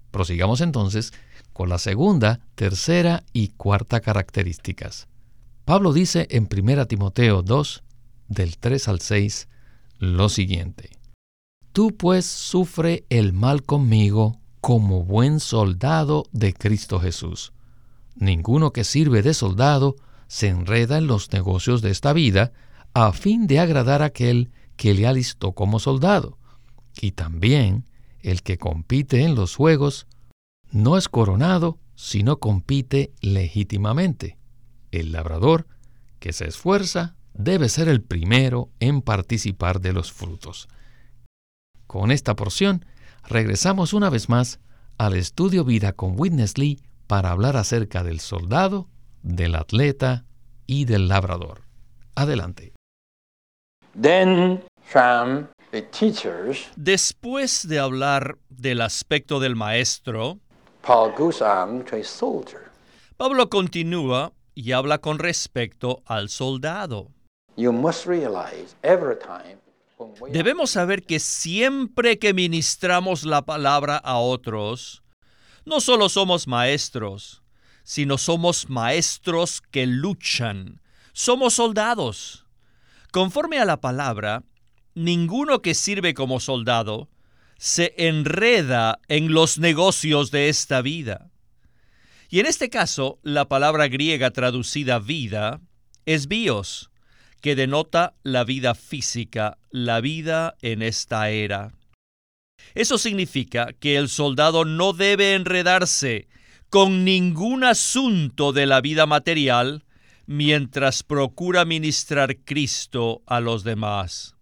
Prosigamos 0.09 0.61
entonces 0.61 1.13
con 1.53 1.69
la 1.69 1.77
segunda, 1.77 2.39
tercera 2.55 3.23
y 3.33 3.49
cuarta 3.49 3.99
características. 3.99 5.07
Pablo 5.65 5.93
dice 5.93 6.27
en 6.31 6.49
1 6.51 6.87
Timoteo 6.87 7.43
2, 7.43 7.83
del 8.27 8.57
3 8.57 8.87
al 8.87 8.99
6, 9.01 9.47
lo 9.99 10.29
siguiente. 10.29 10.89
Tú 11.71 11.95
pues 11.95 12.25
sufre 12.25 13.05
el 13.09 13.33
mal 13.33 13.63
conmigo 13.63 14.40
como 14.61 15.03
buen 15.03 15.39
soldado 15.39 16.25
de 16.31 16.53
Cristo 16.53 16.99
Jesús. 16.99 17.51
Ninguno 18.15 18.71
que 18.71 18.83
sirve 18.83 19.23
de 19.23 19.33
soldado 19.33 19.95
se 20.27 20.47
enreda 20.47 20.97
en 20.99 21.07
los 21.07 21.31
negocios 21.33 21.81
de 21.81 21.89
esta 21.89 22.13
vida 22.13 22.53
a 22.93 23.11
fin 23.11 23.47
de 23.47 23.59
agradar 23.59 24.01
a 24.01 24.05
aquel 24.05 24.51
que 24.77 24.93
le 24.93 25.07
alistó 25.07 25.53
como 25.53 25.79
soldado. 25.79 26.37
Y 27.01 27.11
también 27.11 27.85
el 28.21 28.43
que 28.43 28.57
compite 28.57 29.23
en 29.23 29.35
los 29.35 29.55
juegos 29.55 30.07
no 30.69 30.97
es 30.97 31.09
coronado, 31.09 31.79
sino 31.95 32.37
compite 32.37 33.11
legítimamente. 33.21 34.37
El 34.91 35.11
labrador 35.11 35.67
que 36.19 36.33
se 36.33 36.47
esfuerza 36.47 37.15
debe 37.33 37.67
ser 37.69 37.87
el 37.89 38.01
primero 38.01 38.69
en 38.79 39.01
participar 39.01 39.81
de 39.81 39.93
los 39.93 40.11
frutos. 40.11 40.67
Con 41.87 42.11
esta 42.11 42.35
porción, 42.35 42.85
regresamos 43.23 43.93
una 43.93 44.09
vez 44.09 44.29
más 44.29 44.59
al 44.97 45.15
estudio 45.15 45.63
vida 45.63 45.93
con 45.93 46.19
Witness 46.19 46.57
Lee 46.57 46.79
para 47.07 47.31
hablar 47.31 47.57
acerca 47.57 48.03
del 48.03 48.19
soldado, 48.19 48.87
del 49.23 49.55
atleta 49.55 50.25
y 50.67 50.85
del 50.85 51.07
labrador. 51.07 51.63
Adelante. 52.15 52.73
Después 56.75 57.67
de 57.67 57.79
hablar 57.79 58.37
del 58.49 58.81
aspecto 58.81 59.39
del 59.39 59.55
maestro, 59.55 60.39
Pablo 63.17 63.49
continúa 63.49 64.33
y 64.55 64.71
habla 64.71 64.99
con 64.99 65.19
respecto 65.19 66.01
al 66.05 66.29
soldado. 66.29 67.09
Debemos 70.29 70.71
saber 70.71 71.03
que 71.03 71.19
siempre 71.19 72.19
que 72.19 72.33
ministramos 72.33 73.23
la 73.23 73.43
palabra 73.43 73.97
a 73.97 74.17
otros, 74.17 75.03
no 75.65 75.81
solo 75.81 76.09
somos 76.09 76.47
maestros, 76.47 77.41
sino 77.83 78.17
somos 78.17 78.69
maestros 78.69 79.61
que 79.61 79.85
luchan. 79.85 80.81
Somos 81.13 81.55
soldados. 81.55 82.45
Conforme 83.11 83.59
a 83.59 83.65
la 83.65 83.81
palabra, 83.81 84.43
ninguno 84.95 85.61
que 85.61 85.73
sirve 85.73 86.13
como 86.13 86.39
soldado 86.39 87.09
se 87.57 87.93
enreda 87.97 88.99
en 89.07 89.33
los 89.33 89.57
negocios 89.57 90.31
de 90.31 90.49
esta 90.49 90.81
vida. 90.81 91.29
Y 92.29 92.39
en 92.39 92.45
este 92.45 92.69
caso, 92.69 93.19
la 93.23 93.49
palabra 93.49 93.87
griega 93.87 94.31
traducida 94.31 94.99
vida 94.99 95.59
es 96.05 96.27
bios, 96.27 96.90
que 97.41 97.55
denota 97.55 98.13
la 98.23 98.43
vida 98.43 98.75
física, 98.75 99.57
la 99.69 99.99
vida 99.99 100.55
en 100.61 100.81
esta 100.81 101.29
era. 101.29 101.73
Eso 102.75 102.97
significa 102.97 103.73
que 103.79 103.97
el 103.97 104.07
soldado 104.07 104.63
no 104.65 104.93
debe 104.93 105.33
enredarse 105.33 106.27
con 106.69 107.03
ningún 107.03 107.63
asunto 107.63 108.53
de 108.53 108.65
la 108.65 108.79
vida 108.79 109.05
material 109.05 109.83
mientras 110.25 111.03
procura 111.03 111.65
ministrar 111.65 112.37
Cristo 112.37 113.21
a 113.25 113.41
los 113.41 113.63
demás. 113.63 114.35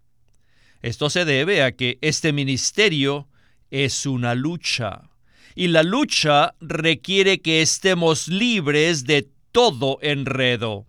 Esto 0.82 1.10
se 1.10 1.24
debe 1.24 1.62
a 1.62 1.72
que 1.72 1.98
este 2.00 2.32
ministerio 2.32 3.28
es 3.70 4.06
una 4.06 4.34
lucha, 4.34 5.10
y 5.54 5.68
la 5.68 5.82
lucha 5.82 6.54
requiere 6.60 7.40
que 7.40 7.62
estemos 7.62 8.28
libres 8.28 9.04
de 9.04 9.28
todo 9.52 9.98
enredo. 10.00 10.86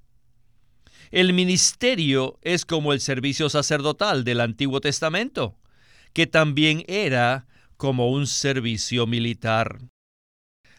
El 1.12 1.34
ministerio 1.34 2.40
es 2.42 2.64
como 2.64 2.94
el 2.94 3.02
servicio 3.02 3.50
sacerdotal 3.50 4.24
del 4.24 4.40
Antiguo 4.40 4.80
Testamento, 4.80 5.58
que 6.14 6.26
también 6.26 6.86
era 6.88 7.48
como 7.76 8.10
un 8.10 8.28
servicio 8.28 9.06
militar. 9.08 9.82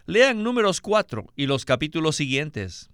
Lean 0.06 0.42
números 0.42 0.80
4 0.80 1.26
y 1.36 1.46
los 1.46 1.66
capítulos 1.66 2.16
siguientes. 2.16 2.88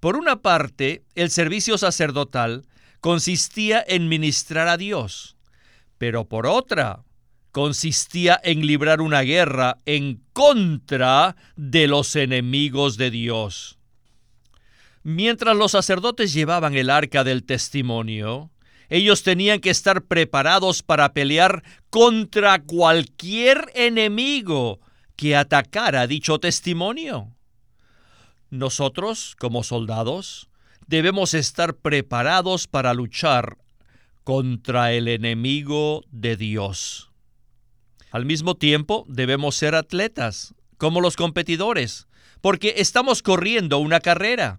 Por 0.00 0.16
una 0.16 0.42
parte, 0.42 1.04
el 1.14 1.30
servicio 1.30 1.78
sacerdotal 1.78 2.66
consistía 3.00 3.84
en 3.86 4.08
ministrar 4.08 4.66
a 4.66 4.76
Dios, 4.76 5.36
pero 5.98 6.28
por 6.28 6.48
otra, 6.48 7.04
consistía 7.52 8.40
en 8.42 8.66
librar 8.66 9.00
una 9.00 9.20
guerra 9.20 9.78
en 9.86 10.20
contra 10.32 11.36
de 11.54 11.86
los 11.86 12.16
enemigos 12.16 12.96
de 12.96 13.12
Dios. 13.12 13.75
Mientras 15.08 15.56
los 15.56 15.70
sacerdotes 15.70 16.32
llevaban 16.32 16.74
el 16.74 16.90
arca 16.90 17.22
del 17.22 17.44
testimonio, 17.44 18.50
ellos 18.88 19.22
tenían 19.22 19.60
que 19.60 19.70
estar 19.70 20.02
preparados 20.02 20.82
para 20.82 21.12
pelear 21.12 21.62
contra 21.90 22.60
cualquier 22.64 23.70
enemigo 23.76 24.80
que 25.14 25.36
atacara 25.36 26.08
dicho 26.08 26.40
testimonio. 26.40 27.32
Nosotros, 28.50 29.36
como 29.38 29.62
soldados, 29.62 30.48
debemos 30.88 31.34
estar 31.34 31.76
preparados 31.76 32.66
para 32.66 32.92
luchar 32.92 33.58
contra 34.24 34.92
el 34.92 35.06
enemigo 35.06 36.02
de 36.10 36.36
Dios. 36.36 37.12
Al 38.10 38.24
mismo 38.24 38.56
tiempo, 38.56 39.04
debemos 39.06 39.54
ser 39.54 39.76
atletas, 39.76 40.52
como 40.78 41.00
los 41.00 41.14
competidores, 41.14 42.08
porque 42.40 42.74
estamos 42.78 43.22
corriendo 43.22 43.78
una 43.78 44.00
carrera. 44.00 44.58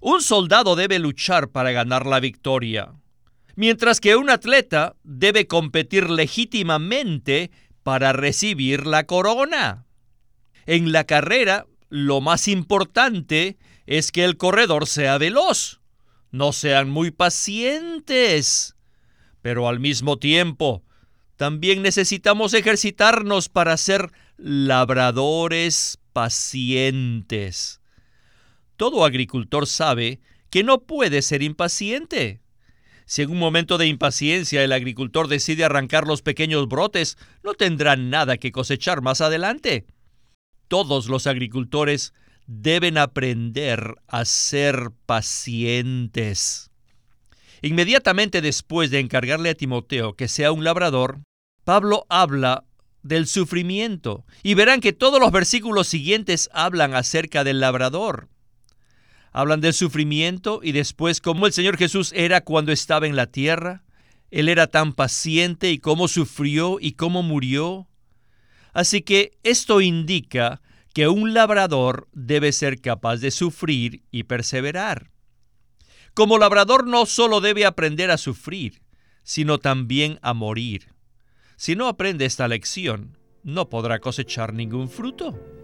Un 0.00 0.22
soldado 0.22 0.76
debe 0.76 0.98
luchar 0.98 1.50
para 1.50 1.72
ganar 1.72 2.06
la 2.06 2.20
victoria, 2.20 2.94
mientras 3.54 4.00
que 4.00 4.16
un 4.16 4.30
atleta 4.30 4.96
debe 5.04 5.46
competir 5.46 6.08
legítimamente 6.08 7.50
para 7.82 8.14
recibir 8.14 8.86
la 8.86 9.04
corona. 9.04 9.84
En 10.64 10.92
la 10.92 11.04
carrera, 11.04 11.66
lo 11.90 12.22
más 12.22 12.48
importante 12.48 13.58
es 13.86 14.10
que 14.10 14.24
el 14.24 14.38
corredor 14.38 14.86
sea 14.86 15.18
veloz. 15.18 15.80
No 16.30 16.52
sean 16.52 16.88
muy 16.88 17.10
pacientes. 17.10 18.76
Pero 19.42 19.68
al 19.68 19.80
mismo 19.80 20.18
tiempo, 20.18 20.82
también 21.36 21.82
necesitamos 21.82 22.54
ejercitarnos 22.54 23.48
para 23.48 23.76
ser 23.76 24.12
labradores 24.38 25.98
pacientes. 26.12 27.79
Todo 28.80 29.04
agricultor 29.04 29.66
sabe 29.66 30.20
que 30.48 30.64
no 30.64 30.84
puede 30.84 31.20
ser 31.20 31.42
impaciente. 31.42 32.40
Si 33.04 33.20
en 33.20 33.30
un 33.30 33.38
momento 33.38 33.76
de 33.76 33.86
impaciencia 33.86 34.64
el 34.64 34.72
agricultor 34.72 35.28
decide 35.28 35.66
arrancar 35.66 36.06
los 36.06 36.22
pequeños 36.22 36.66
brotes, 36.66 37.18
no 37.42 37.52
tendrá 37.52 37.96
nada 37.96 38.38
que 38.38 38.52
cosechar 38.52 39.02
más 39.02 39.20
adelante. 39.20 39.84
Todos 40.66 41.08
los 41.10 41.26
agricultores 41.26 42.14
deben 42.46 42.96
aprender 42.96 43.96
a 44.08 44.24
ser 44.24 44.92
pacientes. 45.04 46.70
Inmediatamente 47.60 48.40
después 48.40 48.90
de 48.90 49.00
encargarle 49.00 49.50
a 49.50 49.54
Timoteo 49.54 50.14
que 50.14 50.26
sea 50.26 50.52
un 50.52 50.64
labrador, 50.64 51.20
Pablo 51.64 52.06
habla 52.08 52.64
del 53.02 53.26
sufrimiento 53.26 54.24
y 54.42 54.54
verán 54.54 54.80
que 54.80 54.94
todos 54.94 55.20
los 55.20 55.32
versículos 55.32 55.86
siguientes 55.86 56.48
hablan 56.54 56.94
acerca 56.94 57.44
del 57.44 57.60
labrador 57.60 58.30
hablan 59.32 59.60
del 59.60 59.74
sufrimiento 59.74 60.60
y 60.62 60.72
después 60.72 61.20
cómo 61.20 61.46
el 61.46 61.52
Señor 61.52 61.76
Jesús 61.76 62.12
era 62.14 62.42
cuando 62.42 62.72
estaba 62.72 63.06
en 63.06 63.16
la 63.16 63.26
tierra. 63.26 63.84
Él 64.30 64.48
era 64.48 64.66
tan 64.66 64.92
paciente 64.92 65.70
y 65.70 65.78
cómo 65.78 66.08
sufrió 66.08 66.78
y 66.80 66.92
cómo 66.92 67.22
murió. 67.22 67.88
Así 68.72 69.02
que 69.02 69.38
esto 69.42 69.80
indica 69.80 70.60
que 70.94 71.08
un 71.08 71.34
labrador 71.34 72.08
debe 72.12 72.52
ser 72.52 72.80
capaz 72.80 73.18
de 73.18 73.30
sufrir 73.30 74.02
y 74.10 74.24
perseverar. 74.24 75.10
Como 76.14 76.38
labrador 76.38 76.86
no 76.86 77.06
solo 77.06 77.40
debe 77.40 77.64
aprender 77.64 78.10
a 78.10 78.18
sufrir, 78.18 78.82
sino 79.22 79.58
también 79.58 80.18
a 80.22 80.34
morir. 80.34 80.92
Si 81.56 81.76
no 81.76 81.88
aprende 81.88 82.24
esta 82.24 82.48
lección, 82.48 83.16
no 83.42 83.68
podrá 83.68 84.00
cosechar 84.00 84.52
ningún 84.52 84.88
fruto. 84.88 85.59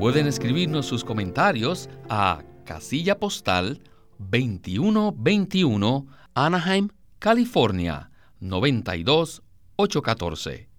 Pueden 0.00 0.26
escribirnos 0.26 0.86
sus 0.86 1.04
comentarios 1.04 1.88
a 2.08 2.42
casilla 2.64 3.18
postal 3.18 3.82
2121 4.16 6.06
Anaheim, 6.32 6.88
California 7.18 8.10
92814. 8.40 10.70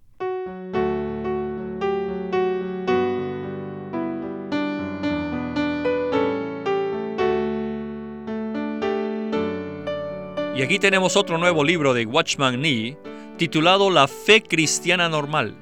Y 10.56 10.64
aquí 10.64 10.80
tenemos 10.80 11.16
otro 11.16 11.38
nuevo 11.38 11.64
libro 11.64 11.94
de 11.94 12.08
Watchman 12.08 12.60
Nee 12.60 12.98
titulado 13.38 13.92
La 13.92 14.08
fe 14.08 14.42
cristiana 14.42 15.10
normal. 15.10 15.61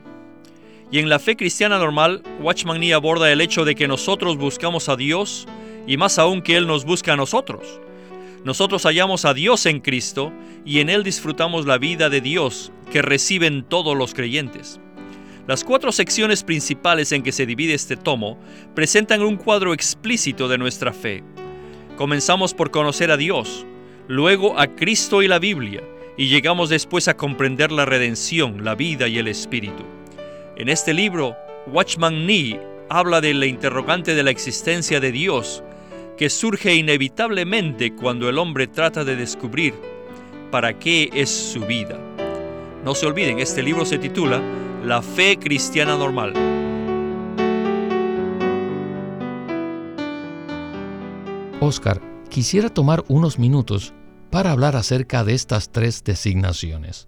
Y 0.91 0.99
en 0.99 1.09
la 1.09 1.19
fe 1.19 1.37
cristiana 1.37 1.77
normal, 1.77 2.23
Watchman 2.41 2.79
Nee 2.79 2.93
aborda 2.93 3.31
el 3.31 3.41
hecho 3.41 3.63
de 3.63 3.75
que 3.75 3.87
nosotros 3.87 4.37
buscamos 4.37 4.89
a 4.89 4.95
Dios 4.95 5.47
y 5.85 5.97
más 5.97 6.17
aún 6.17 6.41
que 6.41 6.55
Él 6.55 6.65
nos 6.65 6.83
busca 6.83 7.13
a 7.13 7.15
nosotros. 7.15 7.79
Nosotros 8.43 8.83
hallamos 8.83 9.25
a 9.25 9.33
Dios 9.33 9.65
en 9.65 9.81
Cristo 9.81 10.31
y 10.65 10.79
en 10.79 10.89
Él 10.89 11.03
disfrutamos 11.03 11.65
la 11.65 11.77
vida 11.77 12.09
de 12.09 12.21
Dios 12.21 12.71
que 12.91 13.01
reciben 13.01 13.63
todos 13.63 13.95
los 13.95 14.13
creyentes. 14.13 14.79
Las 15.45 15.63
cuatro 15.63 15.91
secciones 15.91 16.43
principales 16.43 17.11
en 17.11 17.21
que 17.21 17.31
se 17.31 17.45
divide 17.45 17.73
este 17.73 17.97
tomo 17.97 18.39
presentan 18.75 19.21
un 19.21 19.35
cuadro 19.35 19.73
explícito 19.73 20.47
de 20.47 20.57
nuestra 20.57 20.93
fe. 20.93 21.23
Comenzamos 21.97 22.53
por 22.53 22.71
conocer 22.71 23.11
a 23.11 23.17
Dios, 23.17 23.65
luego 24.07 24.59
a 24.59 24.67
Cristo 24.67 25.21
y 25.21 25.27
la 25.27 25.39
Biblia, 25.39 25.83
y 26.17 26.27
llegamos 26.27 26.69
después 26.69 27.07
a 27.07 27.17
comprender 27.17 27.71
la 27.71 27.85
redención, 27.85 28.63
la 28.63 28.75
vida 28.75 29.07
y 29.07 29.17
el 29.17 29.27
Espíritu. 29.27 29.98
En 30.59 30.67
este 30.67 30.93
libro, 30.93 31.37
Watchman 31.67 32.25
Nee 32.25 32.59
habla 32.89 33.21
de 33.21 33.33
la 33.33 33.45
interrogante 33.45 34.13
de 34.13 34.23
la 34.23 34.31
existencia 34.31 34.99
de 34.99 35.13
Dios, 35.13 35.63
que 36.17 36.29
surge 36.29 36.75
inevitablemente 36.75 37.95
cuando 37.95 38.27
el 38.27 38.37
hombre 38.37 38.67
trata 38.67 39.05
de 39.05 39.15
descubrir 39.15 39.73
para 40.51 40.77
qué 40.77 41.09
es 41.13 41.29
su 41.29 41.61
vida. 41.61 41.97
No 42.83 42.93
se 42.93 43.05
olviden, 43.05 43.39
este 43.39 43.63
libro 43.63 43.85
se 43.85 43.99
titula 43.99 44.41
la 44.83 45.01
fe 45.01 45.39
cristiana 45.39 45.95
normal. 45.95 46.33
Oscar, 51.61 52.01
quisiera 52.29 52.67
tomar 52.67 53.05
unos 53.07 53.39
minutos 53.39 53.93
para 54.29 54.51
hablar 54.51 54.75
acerca 54.75 55.23
de 55.23 55.35
estas 55.35 55.71
tres 55.71 56.03
designaciones. 56.03 57.07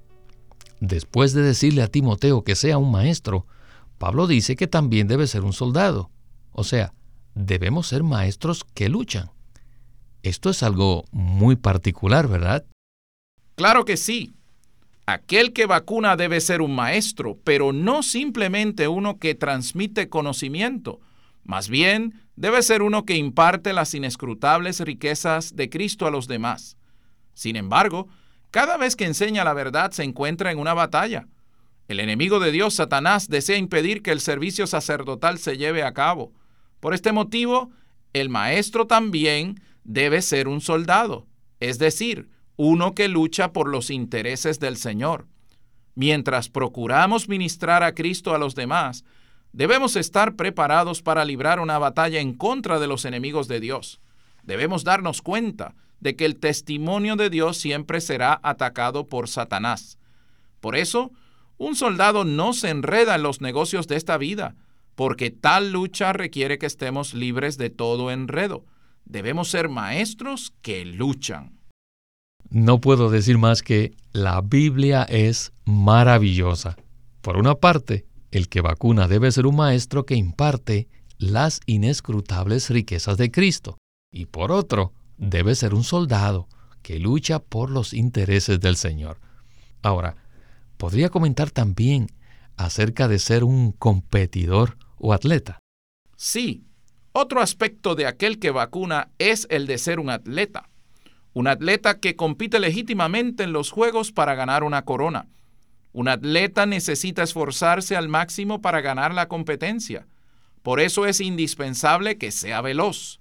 Después 0.82 1.34
de 1.34 1.44
decirle 1.44 1.84
a 1.84 1.88
Timoteo 1.88 2.44
que 2.44 2.56
sea 2.56 2.80
un 2.80 2.92
maestro, 2.92 3.46
Pablo 4.00 4.26
dice 4.26 4.56
que 4.56 4.66
también 4.66 5.08
debe 5.08 5.28
ser 5.28 5.44
un 5.44 5.54
soldado. 5.54 6.10
O 6.52 6.64
sea, 6.64 6.92
debemos 7.36 7.88
ser 7.88 8.02
maestros 8.02 8.66
que 8.74 8.90
luchan. 8.90 9.30
Esto 10.24 10.50
es 10.50 10.64
algo 10.64 11.06
muy 11.12 11.56
particular, 11.56 12.28
¿verdad? 12.28 12.66
Claro 13.56 13.86
que 13.86 13.96
sí. 13.96 14.34
Aquel 15.06 15.54
que 15.54 15.68
vacuna 15.68 16.16
debe 16.16 16.42
ser 16.42 16.62
un 16.62 16.74
maestro, 16.74 17.38
pero 17.44 17.74
no 17.74 18.02
simplemente 18.02 18.88
uno 18.88 19.20
que 19.20 19.36
transmite 19.36 20.10
conocimiento. 20.10 21.00
Más 21.44 21.70
bien, 21.70 22.22
debe 22.36 22.64
ser 22.64 22.82
uno 22.82 23.06
que 23.06 23.18
imparte 23.18 23.74
las 23.74 23.94
inescrutables 23.94 24.80
riquezas 24.80 25.56
de 25.56 25.70
Cristo 25.70 26.08
a 26.08 26.12
los 26.12 26.28
demás. 26.28 26.76
Sin 27.36 27.56
embargo, 27.56 28.08
cada 28.51 28.77
vez 28.77 28.96
que 28.96 29.05
enseña 29.05 29.43
la 29.43 29.53
verdad 29.53 29.91
se 29.91 30.03
encuentra 30.03 30.51
en 30.51 30.60
una 30.60 30.74
batalla. 30.74 31.27
El 31.88 32.00
enemigo 32.00 32.39
de 32.39 32.51
Dios, 32.51 32.75
Satanás, 32.75 33.27
desea 33.27 33.58
impedir 33.58 34.01
que 34.01 34.12
el 34.12 34.22
servicio 34.22 34.67
sacerdotal 34.67 35.39
se 35.39 35.58
lleve 35.58 35.84
a 35.84 35.93
cabo. 35.93 36.31
Por 36.79 36.93
este 36.93 37.12
motivo, 37.12 37.72
el 38.13 38.29
maestro 38.29 38.88
también 38.88 39.62
debe 39.84 40.22
ser 40.22 40.48
un 40.48 40.62
soldado, 40.62 41.27
es 41.60 41.79
decir, 41.79 42.29
uno 42.55 42.93
que 42.93 43.08
lucha 43.08 43.53
por 43.53 43.70
los 43.70 43.89
intereses 43.89 44.60
del 44.60 44.77
Señor. 44.77 45.27
Mientras 45.96 46.50
procuramos 46.50 47.27
ministrar 47.27 47.84
a 47.84 47.93
Cristo 47.93 48.34
a 48.34 48.38
los 48.38 48.55
demás, 48.55 49.03
debemos 49.51 49.96
estar 49.96 50.36
preparados 50.36 51.01
para 51.01 51.25
librar 51.25 51.60
una 51.60 51.77
batalla 51.77 52.20
en 52.20 52.34
contra 52.34 52.79
de 52.79 52.88
los 52.88 53.05
enemigos 53.05 53.48
de 53.48 53.60
Dios. 53.60 54.00
Debemos 54.43 54.84
darnos 54.84 55.22
cuenta 55.22 55.75
de 56.01 56.15
que 56.15 56.25
el 56.25 56.36
testimonio 56.36 57.15
de 57.15 57.29
Dios 57.29 57.58
siempre 57.58 58.01
será 58.01 58.39
atacado 58.43 59.08
por 59.08 59.29
Satanás. 59.29 59.98
Por 60.60 60.75
eso, 60.75 61.12
un 61.58 61.75
soldado 61.75 62.25
no 62.25 62.53
se 62.53 62.70
enreda 62.70 63.15
en 63.15 63.24
los 63.24 63.39
negocios 63.39 63.88
de 63.88 63.96
esta 63.96 64.17
vida, 64.17 64.55
porque 64.96 65.31
tal 65.31 65.72
lucha 65.72 66.12
requiere 66.12 66.58
que 66.58 66.65
estemos 66.65 67.13
libres 67.13 67.58
de 67.58 67.70
todo 67.70 68.12
enredo. 68.12 68.65
Debemos 69.05 69.50
ser 69.50 69.70
maestros 69.70 70.53
que 70.62 70.86
luchan. 70.86 71.60
No 72.50 72.81
puedo 72.81 73.10
decir 73.10 73.38
más 73.38 73.62
que 73.62 73.94
la 74.11 74.42
Biblia 74.42 75.03
es 75.03 75.53
maravillosa. 75.66 76.75
Por 77.22 77.37
una 77.37 77.55
parte, 77.55 78.05
el 78.31 78.50
que 78.50 78.61
vacuna 78.61 79.07
debe 79.07 79.31
ser 79.31 79.46
un 79.46 79.55
maestro 79.55 80.05
que 80.05 80.16
imparte 80.16 80.90
las 81.18 81.61
inescrutables 81.66 82.70
riquezas 82.70 83.18
de 83.18 83.31
Cristo. 83.31 83.77
Y 84.11 84.25
por 84.25 84.51
otro, 84.51 84.94
debe 85.22 85.55
ser 85.55 85.74
un 85.74 85.86
soldado 85.86 86.50
que 86.81 87.00
lucha 87.00 87.40
por 87.40 87.70
los 87.70 87.94
intereses 87.94 88.60
del 88.60 88.75
Señor. 88.75 89.22
Ahora, 89.81 90.18
podría 90.75 91.07
comentar 91.07 91.50
también 91.50 92.07
acerca 92.57 93.07
de 93.07 93.20
ser 93.20 93.46
un 93.46 93.72
competidor 93.72 94.77
o 94.98 95.14
atleta. 95.14 95.60
Sí, 96.18 96.66
otro 97.14 97.42
aspecto 97.42 97.96
de 97.96 98.05
aquel 98.05 98.38
que 98.40 98.51
vacuna 98.51 99.10
es 99.18 99.48
el 99.50 99.66
de 99.66 99.77
ser 99.77 100.00
un 100.00 100.10
atleta 100.10 100.68
un 101.34 101.48
atleta 101.48 102.00
que 102.00 102.16
compite 102.16 102.60
legítimamente 102.60 103.44
en 103.44 103.53
los 103.53 103.72
Juegos 103.72 104.12
para 104.12 104.36
ganar 104.36 104.64
una 104.64 104.84
corona. 104.84 105.27
Un 105.94 106.07
atleta 106.07 106.66
necesita 106.66 107.24
esforzarse 107.24 107.96
al 107.96 108.10
máximo 108.10 108.62
para 108.62 108.81
ganar 108.81 109.14
la 109.14 109.27
competencia. 109.27 110.07
Por 110.62 110.79
eso 110.79 111.05
es 111.05 111.22
indispensable 111.22 112.18
que 112.18 112.31
sea 112.31 112.62
veloz. 112.62 113.21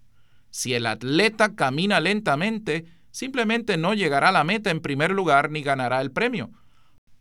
Si 0.50 0.74
el 0.74 0.86
atleta 0.86 1.54
camina 1.54 2.00
lentamente, 2.00 2.84
simplemente 3.10 3.76
no 3.76 3.94
llegará 3.94 4.28
a 4.28 4.32
la 4.32 4.44
meta 4.44 4.70
en 4.70 4.80
primer 4.80 5.12
lugar 5.12 5.50
ni 5.50 5.62
ganará 5.62 6.00
el 6.00 6.10
premio. 6.10 6.50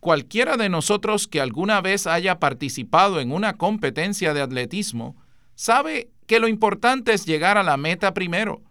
Cualquiera 0.00 0.56
de 0.56 0.68
nosotros 0.68 1.28
que 1.28 1.40
alguna 1.40 1.80
vez 1.80 2.06
haya 2.06 2.40
participado 2.40 3.20
en 3.20 3.32
una 3.32 3.58
competencia 3.58 4.32
de 4.32 4.40
atletismo 4.40 5.16
sabe 5.54 6.10
que 6.26 6.40
lo 6.40 6.48
importante 6.48 7.12
es 7.12 7.26
llegar 7.26 7.58
a 7.58 7.62
la 7.62 7.76
meta 7.76 8.14
primero. 8.14 8.62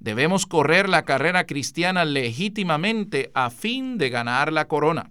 Debemos 0.00 0.46
correr 0.46 0.88
la 0.88 1.04
carrera 1.04 1.44
cristiana 1.44 2.04
legítimamente 2.04 3.30
a 3.34 3.50
fin 3.50 3.98
de 3.98 4.08
ganar 4.08 4.52
la 4.52 4.66
corona. 4.66 5.10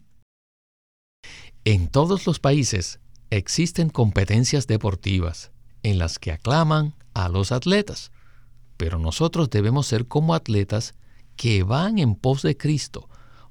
En 1.63 1.89
todos 1.89 2.25
los 2.25 2.39
países 2.39 2.99
existen 3.29 3.89
competencias 3.89 4.67
deportivas 4.67 5.51
en 5.83 5.99
las 5.99 6.17
que 6.17 6.31
aclaman 6.31 6.95
a 7.13 7.29
los 7.29 7.51
atletas, 7.51 8.11
pero 8.77 8.99
nosotros 8.99 9.49
debemos 9.49 9.87
ser 9.87 10.07
como 10.07 10.33
atletas 10.33 10.95
que 11.35 11.63
van 11.63 11.99
en 11.99 12.15
pos 12.15 12.41
de 12.41 12.55
Cristo 12.55 13.09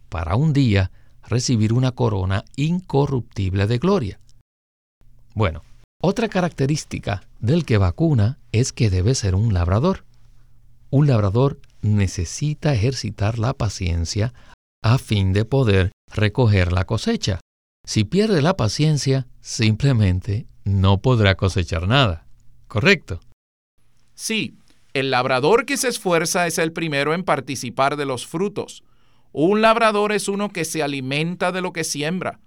para 0.08 0.36
un 0.36 0.52
día 0.52 0.90
recibir 1.22 1.72
una 1.72 1.92
corona 1.92 2.44
incorruptible 2.56 3.66
de 3.66 3.78
gloria. 3.78 4.20
Bueno, 5.34 5.62
otra 6.00 6.28
característica 6.28 7.22
del 7.40 7.64
que 7.64 7.78
vacuna 7.78 8.38
es 8.52 8.72
que 8.72 8.90
debe 8.90 9.14
ser 9.14 9.34
un 9.34 9.52
labrador. 9.52 10.04
Un 10.90 11.06
labrador 11.06 11.60
necesita 11.82 12.72
ejercitar 12.72 13.38
la 13.38 13.52
paciencia 13.52 14.32
a 14.82 14.98
fin 14.98 15.32
de 15.32 15.44
poder 15.44 15.92
recoger 16.12 16.72
la 16.72 16.84
cosecha. 16.84 17.40
Si 17.84 18.04
pierde 18.04 18.42
la 18.42 18.56
paciencia, 18.56 19.26
simplemente 19.40 20.46
no 20.64 20.98
podrá 20.98 21.36
cosechar 21.36 21.86
nada. 21.88 22.26
¿Correcto? 22.68 23.20
Sí, 24.14 24.58
el 24.98 25.10
labrador 25.10 25.66
que 25.66 25.76
se 25.76 25.88
esfuerza 25.88 26.46
es 26.46 26.56
el 26.56 26.72
primero 26.72 27.12
en 27.12 27.22
participar 27.22 27.96
de 27.96 28.06
los 28.06 28.26
frutos. 28.26 28.82
Un 29.30 29.60
labrador 29.60 30.10
es 30.10 30.26
uno 30.26 30.48
que 30.48 30.64
se 30.64 30.82
alimenta 30.82 31.52
de 31.52 31.60
lo 31.60 31.74
que 31.74 31.84
siembra. 31.84 32.40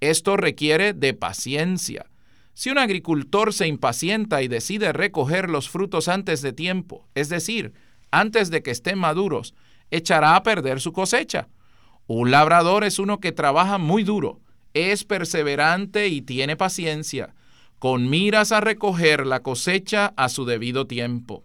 Esto 0.00 0.36
requiere 0.36 0.92
de 0.92 1.14
paciencia. 1.14 2.04
Si 2.52 2.68
un 2.68 2.76
agricultor 2.76 3.54
se 3.54 3.68
impacienta 3.68 4.42
y 4.42 4.48
decide 4.48 4.92
recoger 4.92 5.48
los 5.48 5.70
frutos 5.70 6.08
antes 6.08 6.42
de 6.42 6.52
tiempo, 6.52 7.08
es 7.14 7.30
decir, 7.30 7.72
antes 8.10 8.50
de 8.50 8.62
que 8.62 8.72
estén 8.72 8.98
maduros, 8.98 9.54
echará 9.90 10.36
a 10.36 10.42
perder 10.42 10.82
su 10.82 10.92
cosecha. 10.92 11.48
Un 12.06 12.30
labrador 12.30 12.84
es 12.84 12.98
uno 12.98 13.18
que 13.18 13.32
trabaja 13.32 13.78
muy 13.78 14.04
duro, 14.04 14.42
es 14.74 15.04
perseverante 15.04 16.08
y 16.08 16.20
tiene 16.20 16.54
paciencia, 16.54 17.34
con 17.78 18.10
miras 18.10 18.52
a 18.52 18.60
recoger 18.60 19.26
la 19.26 19.40
cosecha 19.40 20.12
a 20.18 20.28
su 20.28 20.44
debido 20.44 20.86
tiempo. 20.86 21.44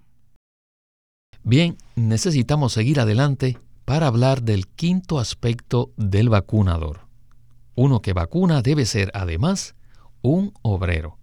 Bien, 1.50 1.80
necesitamos 1.96 2.74
seguir 2.74 3.00
adelante 3.00 3.58
para 3.84 4.06
hablar 4.06 4.44
del 4.44 4.68
quinto 4.68 5.18
aspecto 5.18 5.92
del 5.98 6.30
vacunador. 6.30 7.08
Uno 7.74 8.04
que 8.04 8.14
vacuna 8.14 8.62
debe 8.62 8.86
ser, 8.86 9.10
además, 9.16 9.74
un 10.22 10.54
obrero. 10.62 11.18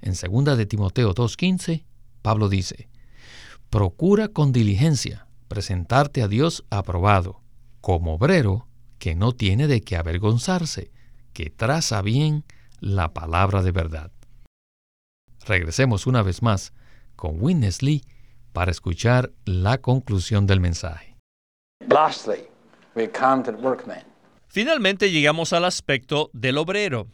En 0.00 0.14
2 0.14 0.58
de 0.58 0.66
Timoteo 0.66 1.14
2.15, 1.14 1.84
Pablo 2.22 2.48
dice, 2.48 2.88
Procura 3.70 4.26
con 4.26 4.50
diligencia 4.50 5.28
presentarte 5.46 6.22
a 6.22 6.26
Dios 6.26 6.64
aprobado, 6.68 7.40
como 7.80 8.14
obrero 8.14 8.66
que 8.98 9.14
no 9.14 9.30
tiene 9.30 9.68
de 9.68 9.80
qué 9.80 9.94
avergonzarse, 9.94 10.90
que 11.32 11.50
traza 11.50 12.02
bien 12.02 12.42
la 12.80 13.12
palabra 13.14 13.62
de 13.62 13.70
verdad. 13.70 14.10
Regresemos 15.46 16.08
una 16.08 16.22
vez 16.22 16.42
más 16.42 16.72
con 17.14 17.40
Witness 17.40 17.80
Lee 17.80 18.02
para 18.52 18.70
escuchar 18.70 19.30
la 19.44 19.78
conclusión 19.78 20.46
del 20.46 20.60
mensaje. 20.60 21.16
Finalmente 24.48 25.10
llegamos 25.10 25.52
al 25.52 25.64
aspecto 25.64 26.30
del 26.32 26.58
obrero. 26.58 27.06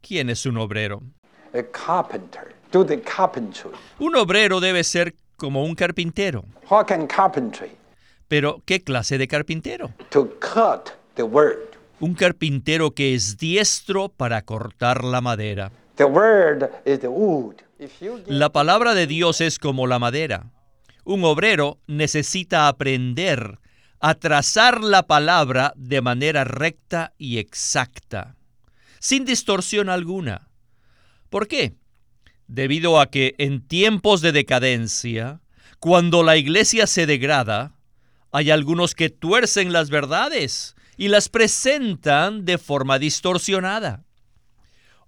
¿Quién 0.00 0.30
es 0.30 0.46
un 0.46 0.56
obrero? 0.58 1.02
Un 3.98 4.16
obrero 4.16 4.60
debe 4.60 4.84
ser 4.84 5.14
como 5.36 5.64
un 5.64 5.74
carpintero. 5.74 6.44
Pero, 8.28 8.62
¿qué 8.64 8.84
clase 8.84 9.18
de 9.18 9.26
carpintero? 9.26 9.92
To 10.10 10.30
cut 10.38 10.90
the 11.14 11.24
word. 11.24 11.70
Un 11.98 12.14
carpintero 12.14 12.92
que 12.92 13.14
es 13.14 13.36
diestro 13.36 14.08
para 14.08 14.42
cortar 14.42 15.02
la 15.02 15.20
madera. 15.20 15.72
The 16.00 16.06
word 16.06 16.70
is 16.86 17.00
the 17.00 17.10
wood. 17.10 17.56
If 17.78 18.00
you 18.00 18.16
get 18.24 18.28
La 18.28 18.48
palabra 18.48 18.94
de 18.94 19.06
Dios 19.06 19.42
es 19.42 19.58
como 19.58 19.86
la 19.86 19.98
madera. 19.98 20.50
Un 21.04 21.24
obrero 21.24 21.78
necesita 21.86 22.68
aprender 22.68 23.58
a 24.00 24.14
trazar 24.14 24.82
la 24.82 25.06
palabra 25.06 25.74
de 25.76 26.00
manera 26.00 26.44
recta 26.44 27.12
y 27.18 27.36
exacta, 27.36 28.34
sin 28.98 29.26
distorsión 29.26 29.90
alguna. 29.90 30.48
¿Por 31.28 31.48
qué? 31.48 31.74
Debido 32.46 32.98
a 32.98 33.10
que 33.10 33.34
en 33.36 33.60
tiempos 33.60 34.22
de 34.22 34.32
decadencia, 34.32 35.42
cuando 35.80 36.22
la 36.22 36.38
iglesia 36.38 36.86
se 36.86 37.04
degrada, 37.04 37.76
hay 38.32 38.50
algunos 38.50 38.94
que 38.94 39.10
tuercen 39.10 39.74
las 39.74 39.90
verdades 39.90 40.76
y 40.96 41.08
las 41.08 41.28
presentan 41.28 42.46
de 42.46 42.56
forma 42.56 42.98
distorsionada. 42.98 44.06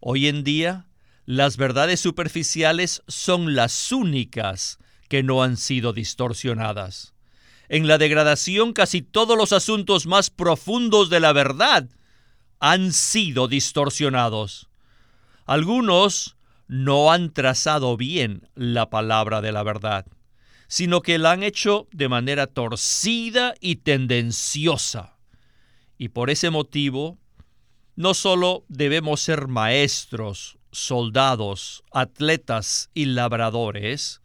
Hoy 0.04 0.26
en 0.26 0.42
día, 0.42 0.88
las 1.26 1.56
verdades 1.56 2.00
superficiales 2.00 3.04
son 3.06 3.54
las 3.54 3.92
únicas 3.92 4.80
que 5.08 5.22
no 5.22 5.44
han 5.44 5.56
sido 5.56 5.92
distorsionadas. 5.92 7.14
En 7.68 7.86
la 7.86 7.98
degradación 7.98 8.72
casi 8.72 9.00
todos 9.00 9.38
los 9.38 9.52
asuntos 9.52 10.06
más 10.08 10.28
profundos 10.28 11.08
de 11.08 11.20
la 11.20 11.32
verdad 11.32 11.88
han 12.58 12.92
sido 12.92 13.46
distorsionados. 13.46 14.68
Algunos 15.46 16.36
no 16.66 17.12
han 17.12 17.32
trazado 17.32 17.96
bien 17.96 18.48
la 18.56 18.90
palabra 18.90 19.40
de 19.40 19.52
la 19.52 19.62
verdad, 19.62 20.04
sino 20.66 21.00
que 21.02 21.18
la 21.18 21.30
han 21.30 21.44
hecho 21.44 21.86
de 21.92 22.08
manera 22.08 22.48
torcida 22.48 23.54
y 23.60 23.76
tendenciosa. 23.76 25.16
Y 25.96 26.08
por 26.08 26.28
ese 26.28 26.50
motivo, 26.50 27.21
no 27.96 28.14
solo 28.14 28.64
debemos 28.68 29.20
ser 29.20 29.48
maestros, 29.48 30.58
soldados, 30.70 31.84
atletas 31.92 32.90
y 32.94 33.06
labradores, 33.06 34.22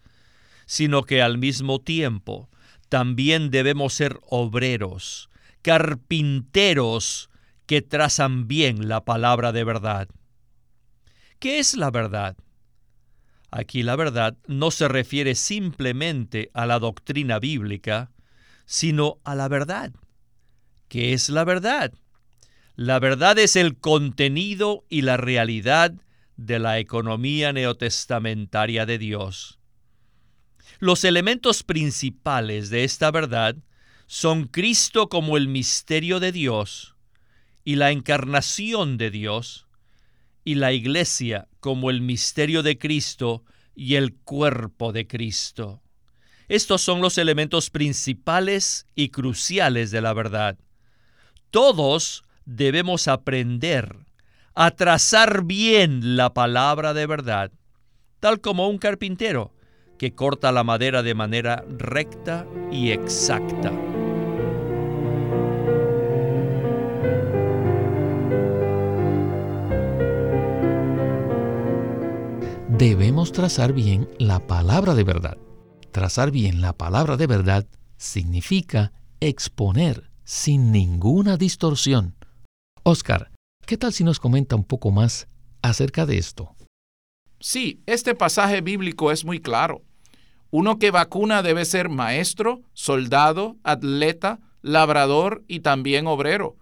sino 0.65 1.03
que 1.03 1.21
al 1.21 1.37
mismo 1.37 1.79
tiempo 1.79 2.49
también 2.89 3.51
debemos 3.51 3.93
ser 3.93 4.19
obreros, 4.29 5.29
carpinteros 5.61 7.29
que 7.65 7.81
trazan 7.81 8.47
bien 8.47 8.87
la 8.87 9.03
palabra 9.03 9.51
de 9.51 9.63
verdad. 9.63 10.07
¿Qué 11.39 11.59
es 11.59 11.75
la 11.75 11.91
verdad? 11.91 12.37
Aquí 13.51 13.83
la 13.83 13.95
verdad 13.95 14.37
no 14.47 14.71
se 14.71 14.87
refiere 14.87 15.35
simplemente 15.35 16.49
a 16.53 16.65
la 16.65 16.79
doctrina 16.79 17.39
bíblica, 17.39 18.11
sino 18.65 19.19
a 19.23 19.35
la 19.35 19.47
verdad. 19.47 19.91
¿Qué 20.87 21.13
es 21.13 21.29
la 21.29 21.43
verdad? 21.43 21.93
La 22.77 22.99
verdad 22.99 23.39
es 23.39 23.55
el 23.55 23.75
contenido 23.75 24.85
y 24.87 25.01
la 25.01 25.17
realidad 25.17 25.95
de 26.35 26.59
la 26.59 26.77
economía 26.77 27.51
neotestamentaria 27.51 28.85
de 28.85 28.99
Dios. 28.99 29.57
Los 30.77 31.03
elementos 31.03 31.63
principales 31.63 32.69
de 32.69 32.83
esta 32.83 33.09
verdad 33.09 33.55
son 34.05 34.45
Cristo 34.45 35.09
como 35.09 35.37
el 35.37 35.47
misterio 35.47 36.19
de 36.19 36.31
Dios 36.31 36.95
y 37.65 37.77
la 37.77 37.89
encarnación 37.89 38.97
de 38.97 39.09
Dios, 39.09 39.65
y 40.45 40.53
la 40.53 40.71
iglesia 40.71 41.47
como 41.59 41.89
el 41.89 42.01
misterio 42.01 42.61
de 42.61 42.77
Cristo 42.77 43.43
y 43.73 43.95
el 43.95 44.13
cuerpo 44.13 44.93
de 44.93 45.07
Cristo. 45.07 45.81
Estos 46.47 46.83
son 46.83 47.01
los 47.01 47.17
elementos 47.17 47.71
principales 47.71 48.85
y 48.93 49.09
cruciales 49.09 49.89
de 49.89 49.99
la 49.99 50.13
verdad. 50.13 50.59
Todos 51.49 52.23
debemos 52.47 53.09
aprender 53.09 53.97
a 54.55 54.71
trazar 54.71 55.43
bien 55.43 56.15
la 56.15 56.33
palabra 56.33 56.93
de 56.93 57.05
verdad, 57.05 57.51
tal 58.19 58.41
como 58.41 58.69
un 58.69 58.79
carpintero 58.79 59.53
que 59.99 60.15
corta 60.15 60.51
la 60.51 60.63
madera 60.63 61.03
de 61.03 61.13
manera 61.13 61.63
recta 61.77 62.47
y 62.71 62.91
exacta. 62.91 63.71
Debemos 72.69 73.31
trazar 73.31 73.73
bien 73.73 74.07
la 74.19 74.45
palabra 74.45 74.95
de 74.95 75.03
verdad. 75.03 75.37
Trazar 75.91 76.31
bien 76.31 76.61
la 76.61 76.73
palabra 76.73 77.17
de 77.17 77.27
verdad 77.27 77.65
significa 77.97 78.93
exponer 79.19 80.11
sin 80.23 80.71
ninguna 80.71 81.37
distorsión. 81.37 82.16
Oscar, 82.89 83.31
¿qué 83.65 83.75
tal 83.75 83.91
si 83.91 84.05
nos 84.05 84.17
comenta 84.17 84.55
un 84.55 84.63
poco 84.63 84.91
más 84.91 85.27
acerca 85.61 86.05
de 86.05 86.17
esto? 86.17 86.55
Sí, 87.41 87.81
este 87.85 88.15
pasaje 88.15 88.61
bíblico 88.61 89.11
es 89.11 89.25
muy 89.25 89.41
claro. 89.41 89.81
Uno 90.51 90.79
que 90.79 90.89
vacuna 90.89 91.43
debe 91.43 91.65
ser 91.65 91.89
maestro, 91.89 92.61
soldado, 92.71 93.57
atleta, 93.65 94.39
labrador 94.61 95.43
y 95.49 95.59
también 95.59 96.07
obrero. 96.07 96.55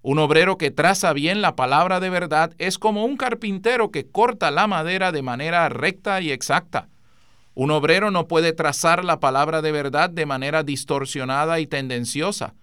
Un 0.00 0.18
obrero 0.18 0.56
que 0.56 0.70
traza 0.70 1.12
bien 1.12 1.42
la 1.42 1.56
palabra 1.56 2.00
de 2.00 2.08
verdad 2.08 2.54
es 2.56 2.78
como 2.78 3.04
un 3.04 3.18
carpintero 3.18 3.90
que 3.90 4.06
corta 4.06 4.50
la 4.50 4.66
madera 4.66 5.12
de 5.12 5.20
manera 5.20 5.68
recta 5.68 6.22
y 6.22 6.30
exacta. 6.30 6.88
Un 7.52 7.70
obrero 7.70 8.10
no 8.10 8.28
puede 8.28 8.54
trazar 8.54 9.04
la 9.04 9.20
palabra 9.20 9.60
de 9.60 9.72
verdad 9.72 10.08
de 10.08 10.24
manera 10.24 10.62
distorsionada 10.62 11.60
y 11.60 11.66
tendenciosa. 11.66 12.54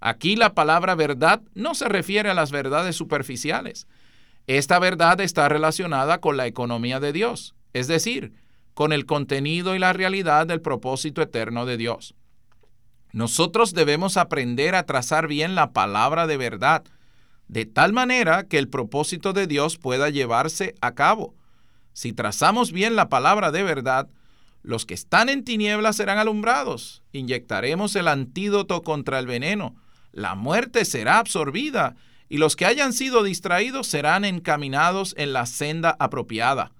Aquí 0.00 0.36
la 0.36 0.54
palabra 0.54 0.94
verdad 0.94 1.42
no 1.54 1.74
se 1.74 1.88
refiere 1.88 2.30
a 2.30 2.34
las 2.34 2.50
verdades 2.50 2.96
superficiales. 2.96 3.86
Esta 4.46 4.78
verdad 4.78 5.20
está 5.20 5.48
relacionada 5.48 6.18
con 6.18 6.36
la 6.36 6.46
economía 6.46 7.00
de 7.00 7.12
Dios, 7.12 7.54
es 7.72 7.88
decir, 7.88 8.32
con 8.74 8.92
el 8.92 9.06
contenido 9.06 9.74
y 9.74 9.78
la 9.78 9.92
realidad 9.92 10.46
del 10.46 10.60
propósito 10.60 11.22
eterno 11.22 11.66
de 11.66 11.76
Dios. 11.76 12.14
Nosotros 13.12 13.72
debemos 13.72 14.18
aprender 14.18 14.74
a 14.74 14.84
trazar 14.84 15.26
bien 15.26 15.54
la 15.54 15.72
palabra 15.72 16.26
de 16.26 16.36
verdad, 16.36 16.84
de 17.48 17.64
tal 17.64 17.92
manera 17.92 18.44
que 18.44 18.58
el 18.58 18.68
propósito 18.68 19.32
de 19.32 19.46
Dios 19.46 19.78
pueda 19.78 20.10
llevarse 20.10 20.74
a 20.80 20.94
cabo. 20.94 21.34
Si 21.94 22.12
trazamos 22.12 22.72
bien 22.72 22.94
la 22.94 23.08
palabra 23.08 23.50
de 23.50 23.62
verdad, 23.62 24.08
los 24.62 24.84
que 24.84 24.94
están 24.94 25.28
en 25.28 25.44
tinieblas 25.44 25.96
serán 25.96 26.18
alumbrados. 26.18 27.02
Inyectaremos 27.12 27.96
el 27.96 28.08
antídoto 28.08 28.82
contra 28.82 29.18
el 29.18 29.26
veneno. 29.26 29.76
La 30.16 30.34
muerte 30.34 30.86
será 30.86 31.18
absorbida 31.18 31.94
y 32.30 32.38
los 32.38 32.56
que 32.56 32.64
hayan 32.64 32.94
sido 32.94 33.22
distraídos 33.22 33.86
serán 33.86 34.24
encaminados 34.24 35.14
en 35.18 35.34
la 35.34 35.44
senda 35.44 35.94
apropiada. 35.98 36.72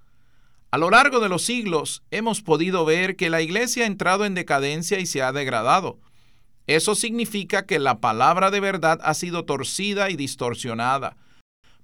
A 0.71 0.79
lo 0.79 0.89
largo 0.89 1.21
de 1.21 1.29
los 1.29 1.43
siglos 1.43 2.03
hemos 2.11 2.41
podido 2.41 2.87
ver 2.87 3.15
que 3.15 3.29
la 3.29 3.43
iglesia 3.43 3.85
ha 3.85 3.89
entrado 3.89 4.25
en 4.25 4.33
decadencia 4.33 5.01
y 5.01 5.05
se 5.05 5.21
ha 5.21 5.33
degradado. 5.33 5.99
Eso 6.67 6.95
significa 6.95 7.67
que 7.67 7.79
la 7.79 8.01
palabra 8.01 8.51
de 8.51 8.61
verdad 8.61 9.01
ha 9.03 9.13
sido 9.13 9.45
torcida 9.45 10.09
y 10.09 10.17
distorsionada. 10.17 11.19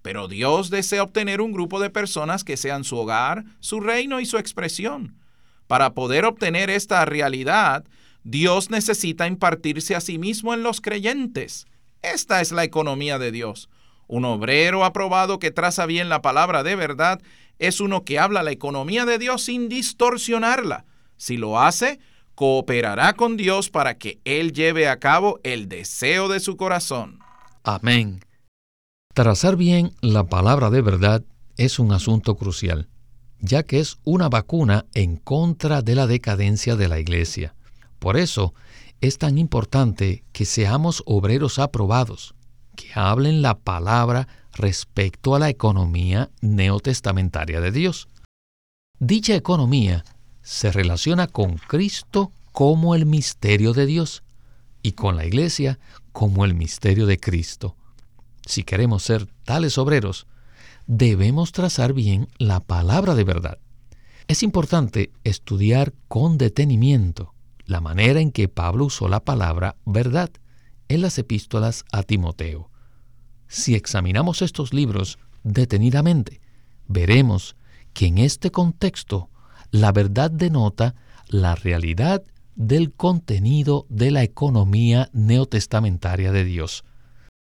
Pero 0.01 0.29
Dios 0.29 0.71
desea 0.71 1.03
obtener 1.03 1.43
un 1.43 1.53
grupo 1.53 1.81
de 1.81 1.91
personas 1.91 2.45
que 2.45 2.57
sean 2.57 2.83
su 2.83 2.97
hogar, 2.97 3.45
su 3.61 3.81
reino 3.81 4.21
y 4.21 4.25
su 4.25 4.39
expresión. 4.39 5.19
Para 5.67 5.93
poder 5.93 6.25
obtener 6.25 6.71
esta 6.71 7.05
realidad, 7.05 7.85
Dios 8.25 8.71
necesita 8.71 9.27
impartirse 9.27 9.95
a 9.95 10.01
sí 10.01 10.19
mismo 10.19 10.55
en 10.55 10.63
los 10.63 10.81
creyentes. 10.81 11.67
Esta 12.03 12.41
es 12.41 12.53
la 12.53 12.65
economía 12.65 13.19
de 13.19 13.33
Dios. 13.33 13.69
Un 14.07 14.25
obrero 14.25 14.85
aprobado 14.85 15.39
que 15.39 15.51
traza 15.51 15.87
bien 15.87 16.09
la 16.09 16.23
palabra 16.23 16.63
de 16.63 16.77
verdad 16.77 17.21
es 17.59 17.81
uno 17.81 18.05
que 18.05 18.19
habla 18.19 18.43
la 18.43 18.51
economía 18.51 19.05
de 19.05 19.19
Dios 19.19 19.43
sin 19.43 19.69
distorsionarla. 19.69 20.85
Si 21.17 21.37
lo 21.37 21.61
hace, 21.61 22.01
cooperará 22.35 23.15
con 23.15 23.37
Dios 23.37 23.71
para 23.71 23.99
que 23.99 24.21
Él 24.25 24.53
lleve 24.53 24.89
a 24.89 24.99
cabo 24.99 25.41
el 25.45 25.69
deseo 25.69 26.29
de 26.29 26.41
su 26.41 26.57
corazón. 26.57 27.21
Amén. 27.63 28.21
Trazar 29.15 29.57
bien 29.57 29.93
la 30.01 30.25
palabra 30.25 30.71
de 30.71 30.83
verdad 30.83 31.23
es 31.57 31.79
un 31.79 31.93
asunto 31.93 32.37
crucial, 32.37 32.89
ya 33.41 33.63
que 33.63 33.79
es 33.79 33.99
una 34.05 34.29
vacuna 34.29 34.87
en 34.95 35.17
contra 35.17 35.83
de 35.83 35.95
la 35.95 36.07
decadencia 36.07 36.77
de 36.77 36.89
la 36.89 36.99
iglesia. 36.99 37.55
Por 38.03 38.17
eso 38.17 38.53
es 39.01 39.17
tan 39.19 39.39
importante 39.39 40.25
que 40.33 40.45
seamos 40.45 41.05
obreros 41.07 41.61
aprobados, 41.61 42.35
que 42.75 42.89
hablen 42.97 43.43
la 43.43 43.57
palabra 43.61 44.27
respecto 44.55 45.37
a 45.37 45.39
la 45.39 45.49
economía 45.49 46.29
neotestamentaria 46.41 47.61
de 47.61 47.71
Dios. 47.71 48.09
Dicha 48.99 49.37
economía 49.37 50.05
se 50.43 50.73
relaciona 50.73 51.29
con 51.29 51.59
Cristo 51.59 52.33
como 52.51 52.97
el 52.97 53.07
misterio 53.07 53.73
de 53.73 53.87
Dios 53.87 54.25
y 54.83 54.93
con 54.93 55.17
la 55.17 55.25
iglesia 55.25 55.79
como 56.11 56.45
el 56.45 56.55
misterio 56.55 57.07
de 57.07 57.21
Cristo. 57.21 57.77
Si 58.45 58.65
queremos 58.65 59.05
ser 59.05 59.29
tales 59.45 59.79
obreros, 59.79 60.27
debemos 60.89 61.53
trazar 61.53 61.93
bien 61.93 62.27
la 62.39 62.59
palabra 62.59 63.15
de 63.15 63.23
verdad. 63.23 63.59
Es 64.27 64.43
importante 64.43 65.13
estudiar 65.23 65.93
con 66.09 66.37
detenimiento 66.37 67.33
la 67.73 67.81
manera 67.81 68.21
en 68.21 68.31
que 68.31 68.49
Pablo 68.49 68.85
usó 68.85 69.09
la 69.09 69.25
palabra 69.25 69.77
verdad 69.87 70.31
en 70.89 71.01
las 71.01 71.19
epístolas 71.19 71.85
a 71.91 72.03
Timoteo. 72.03 72.71
Si 73.49 73.75
examinamos 73.75 74.43
estos 74.43 74.73
libros 74.75 75.19
detenidamente, 75.43 76.41
veremos 76.87 77.57
que 77.95 78.07
en 78.07 78.19
este 78.19 78.51
contexto 78.51 79.31
la 79.71 79.91
verdad 79.91 80.31
denota 80.31 80.95
la 81.29 81.55
realidad 81.55 82.23
del 82.55 82.93
contenido 82.93 83.87
de 83.89 84.11
la 84.11 84.23
economía 84.23 85.09
neotestamentaria 85.15 86.31
de 86.31 86.45
Dios. 86.45 86.85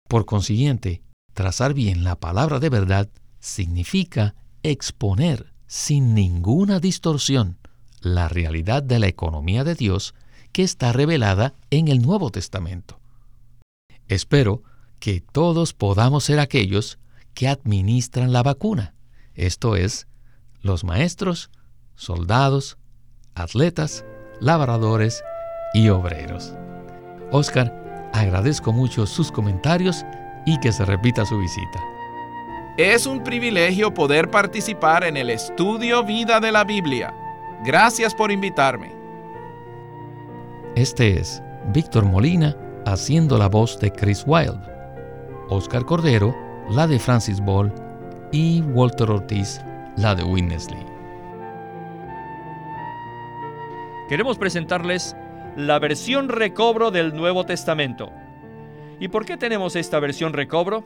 Por 0.07 0.25
consiguiente, 0.25 1.03
trazar 1.33 1.73
bien 1.73 2.05
la 2.05 2.15
palabra 2.15 2.59
de 2.59 2.69
verdad 2.69 3.09
significa 3.39 4.35
exponer 4.63 5.53
sin 5.67 6.13
ninguna 6.13 6.79
distorsión 6.79 7.57
la 7.99 8.29
realidad 8.29 8.81
de 8.81 8.99
la 8.99 9.07
economía 9.07 9.63
de 9.63 9.75
Dios 9.75 10.15
que 10.51 10.63
está 10.63 10.91
revelada 10.93 11.53
en 11.69 11.87
el 11.87 12.01
Nuevo 12.01 12.29
Testamento. 12.29 12.99
Espero 14.07 14.63
que 14.99 15.21
todos 15.21 15.73
podamos 15.73 16.25
ser 16.25 16.39
aquellos 16.39 16.99
que 17.33 17.47
administran 17.47 18.31
la 18.33 18.43
vacuna, 18.43 18.93
esto 19.35 19.75
es, 19.75 20.07
los 20.61 20.83
maestros, 20.83 21.49
soldados, 21.95 22.77
atletas, 23.35 24.05
labradores 24.39 25.23
y 25.73 25.89
obreros. 25.89 26.53
Oscar, 27.31 28.09
agradezco 28.13 28.73
mucho 28.73 29.05
sus 29.05 29.31
comentarios 29.31 30.03
y 30.45 30.59
que 30.59 30.71
se 30.71 30.85
repita 30.85 31.25
su 31.25 31.37
visita. 31.37 31.79
Es 32.77 33.05
un 33.05 33.23
privilegio 33.23 33.93
poder 33.93 34.29
participar 34.29 35.03
en 35.03 35.17
el 35.17 35.29
estudio 35.29 36.03
vida 36.03 36.39
de 36.39 36.51
la 36.51 36.63
Biblia. 36.63 37.13
Gracias 37.63 38.15
por 38.15 38.31
invitarme. 38.31 39.00
Este 40.75 41.19
es 41.19 41.43
Víctor 41.73 42.05
Molina 42.05 42.55
haciendo 42.85 43.37
la 43.37 43.49
voz 43.49 43.77
de 43.81 43.91
Chris 43.91 44.23
Wilde, 44.25 44.61
Oscar 45.49 45.85
Cordero, 45.85 46.33
la 46.69 46.87
de 46.87 46.97
Francis 46.97 47.41
Ball 47.41 47.73
y 48.31 48.61
Walter 48.61 49.11
Ortiz, 49.11 49.59
la 49.97 50.15
de 50.15 50.23
Winnesley. 50.23 50.79
Queremos 54.07 54.37
presentarles 54.37 55.13
la 55.57 55.77
versión 55.77 56.29
recobro 56.29 56.89
del 56.89 57.13
Nuevo 57.13 57.45
Testamento. 57.45 58.09
¿Y 58.97 59.09
por 59.09 59.25
qué 59.25 59.35
tenemos 59.35 59.75
esta 59.75 59.99
versión 59.99 60.31
recobro? 60.31 60.85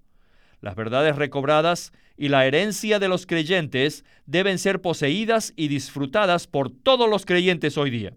Las 0.61 0.75
verdades 0.75 1.15
recobradas 1.15 1.91
y 2.17 2.29
la 2.29 2.45
herencia 2.45 2.99
de 2.99 3.07
los 3.07 3.25
creyentes 3.25 4.05
deben 4.27 4.59
ser 4.59 4.79
poseídas 4.79 5.53
y 5.55 5.67
disfrutadas 5.67 6.45
por 6.45 6.69
todos 6.69 7.09
los 7.09 7.25
creyentes 7.25 7.77
hoy 7.77 7.89
día. 7.89 8.13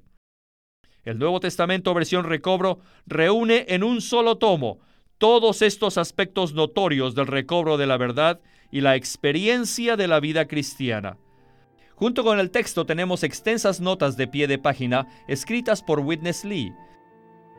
El 1.04 1.18
Nuevo 1.18 1.40
Testamento 1.40 1.92
versión 1.94 2.24
recobro 2.24 2.80
reúne 3.06 3.64
en 3.68 3.82
un 3.82 4.02
solo 4.02 4.36
tomo 4.36 4.80
todos 5.16 5.62
estos 5.62 5.96
aspectos 5.96 6.52
notorios 6.52 7.14
del 7.14 7.26
recobro 7.26 7.78
de 7.78 7.86
la 7.86 7.96
verdad 7.96 8.40
y 8.70 8.82
la 8.82 8.96
experiencia 8.96 9.96
de 9.96 10.08
la 10.08 10.20
vida 10.20 10.46
cristiana. 10.46 11.16
Junto 11.94 12.24
con 12.24 12.40
el 12.40 12.50
texto 12.50 12.84
tenemos 12.84 13.22
extensas 13.22 13.80
notas 13.80 14.16
de 14.16 14.26
pie 14.26 14.48
de 14.48 14.58
página 14.58 15.06
escritas 15.28 15.82
por 15.82 16.00
Witness 16.00 16.44
Lee. 16.44 16.72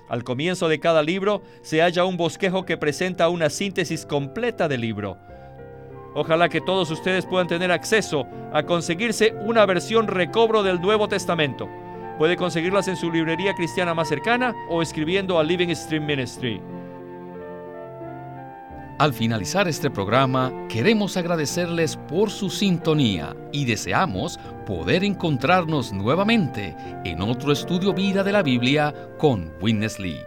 Al 0.07 0.23
comienzo 0.23 0.67
de 0.67 0.79
cada 0.79 1.01
libro 1.01 1.41
se 1.61 1.81
halla 1.81 2.05
un 2.05 2.17
bosquejo 2.17 2.65
que 2.65 2.77
presenta 2.77 3.29
una 3.29 3.49
síntesis 3.49 4.05
completa 4.05 4.67
del 4.67 4.81
libro. 4.81 5.17
Ojalá 6.13 6.47
que 6.47 6.61
todos 6.61 6.91
ustedes 6.91 7.25
puedan 7.25 7.47
tener 7.47 7.71
acceso 7.71 8.25
a 8.53 8.63
conseguirse 8.63 9.33
una 9.41 9.65
versión 9.65 10.07
recobro 10.07 10.63
del 10.63 10.79
Nuevo 10.79 11.07
Testamento. 11.07 11.67
Puede 12.17 12.37
conseguirlas 12.37 12.87
en 12.87 12.95
su 12.95 13.11
librería 13.11 13.53
cristiana 13.55 13.93
más 13.93 14.07
cercana 14.07 14.55
o 14.69 14.81
escribiendo 14.81 15.37
a 15.37 15.43
Living 15.43 15.75
Stream 15.75 16.05
Ministry. 16.05 16.61
Al 18.97 19.13
finalizar 19.13 19.67
este 19.67 19.91
programa, 19.91 20.53
queremos 20.69 21.17
agradecerles 21.17 21.97
por 21.97 22.31
su 22.31 22.49
sintonía 22.49 23.36
y 23.51 23.65
deseamos 23.65 24.39
poder 24.65 25.03
encontrarnos 25.03 25.91
nuevamente 25.91 26.73
en 27.03 27.21
otro 27.21 27.51
estudio 27.51 27.93
vida 27.93 28.23
de 28.23 28.31
la 28.31 28.41
Biblia 28.41 28.93
con 29.17 29.51
Witness 29.62 29.99
Lee. 29.99 30.21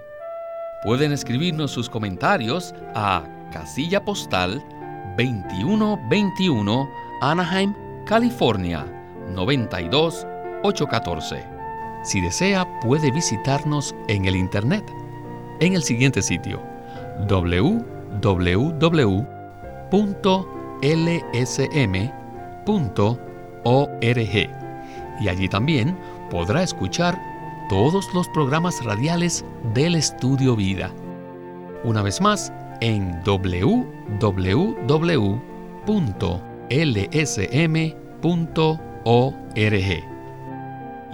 Pueden 0.85 1.13
escribirnos 1.13 1.71
sus 1.71 1.89
comentarios 1.89 2.75
a 2.95 3.25
casilla 3.51 4.05
postal 4.05 4.63
2121 5.17 6.91
Anaheim, 7.23 7.75
California 8.05 8.85
92814. 9.35 11.43
Si 12.05 12.21
desea, 12.21 12.69
puede 12.83 13.11
visitarnos 13.13 13.95
en 14.09 14.27
el 14.27 14.37
internet 14.37 14.85
en 15.61 15.73
el 15.73 15.83
siguiente 15.83 16.21
sitio 16.21 16.63
www.lsm.org 18.21 19.09
y 25.21 25.29
allí 25.29 25.49
también 25.49 25.99
podrá 26.31 26.63
escuchar 26.63 27.19
todos 27.69 28.13
los 28.15 28.29
programas 28.29 28.85
radiales 28.85 29.45
del 29.75 29.95
Estudio 29.95 30.57
Vida. 30.57 30.91
Una 31.85 32.03
vez 32.03 32.21
más, 32.21 32.53
en 32.81 33.23
www.lsm.org. 33.25 34.29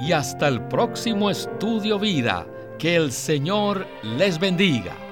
Y 0.00 0.12
hasta 0.12 0.48
el 0.48 0.60
próximo 0.62 1.30
estudio 1.30 1.98
vida. 1.98 2.46
Que 2.78 2.96
el 2.96 3.12
Señor 3.12 3.86
les 4.02 4.38
bendiga. 4.40 5.03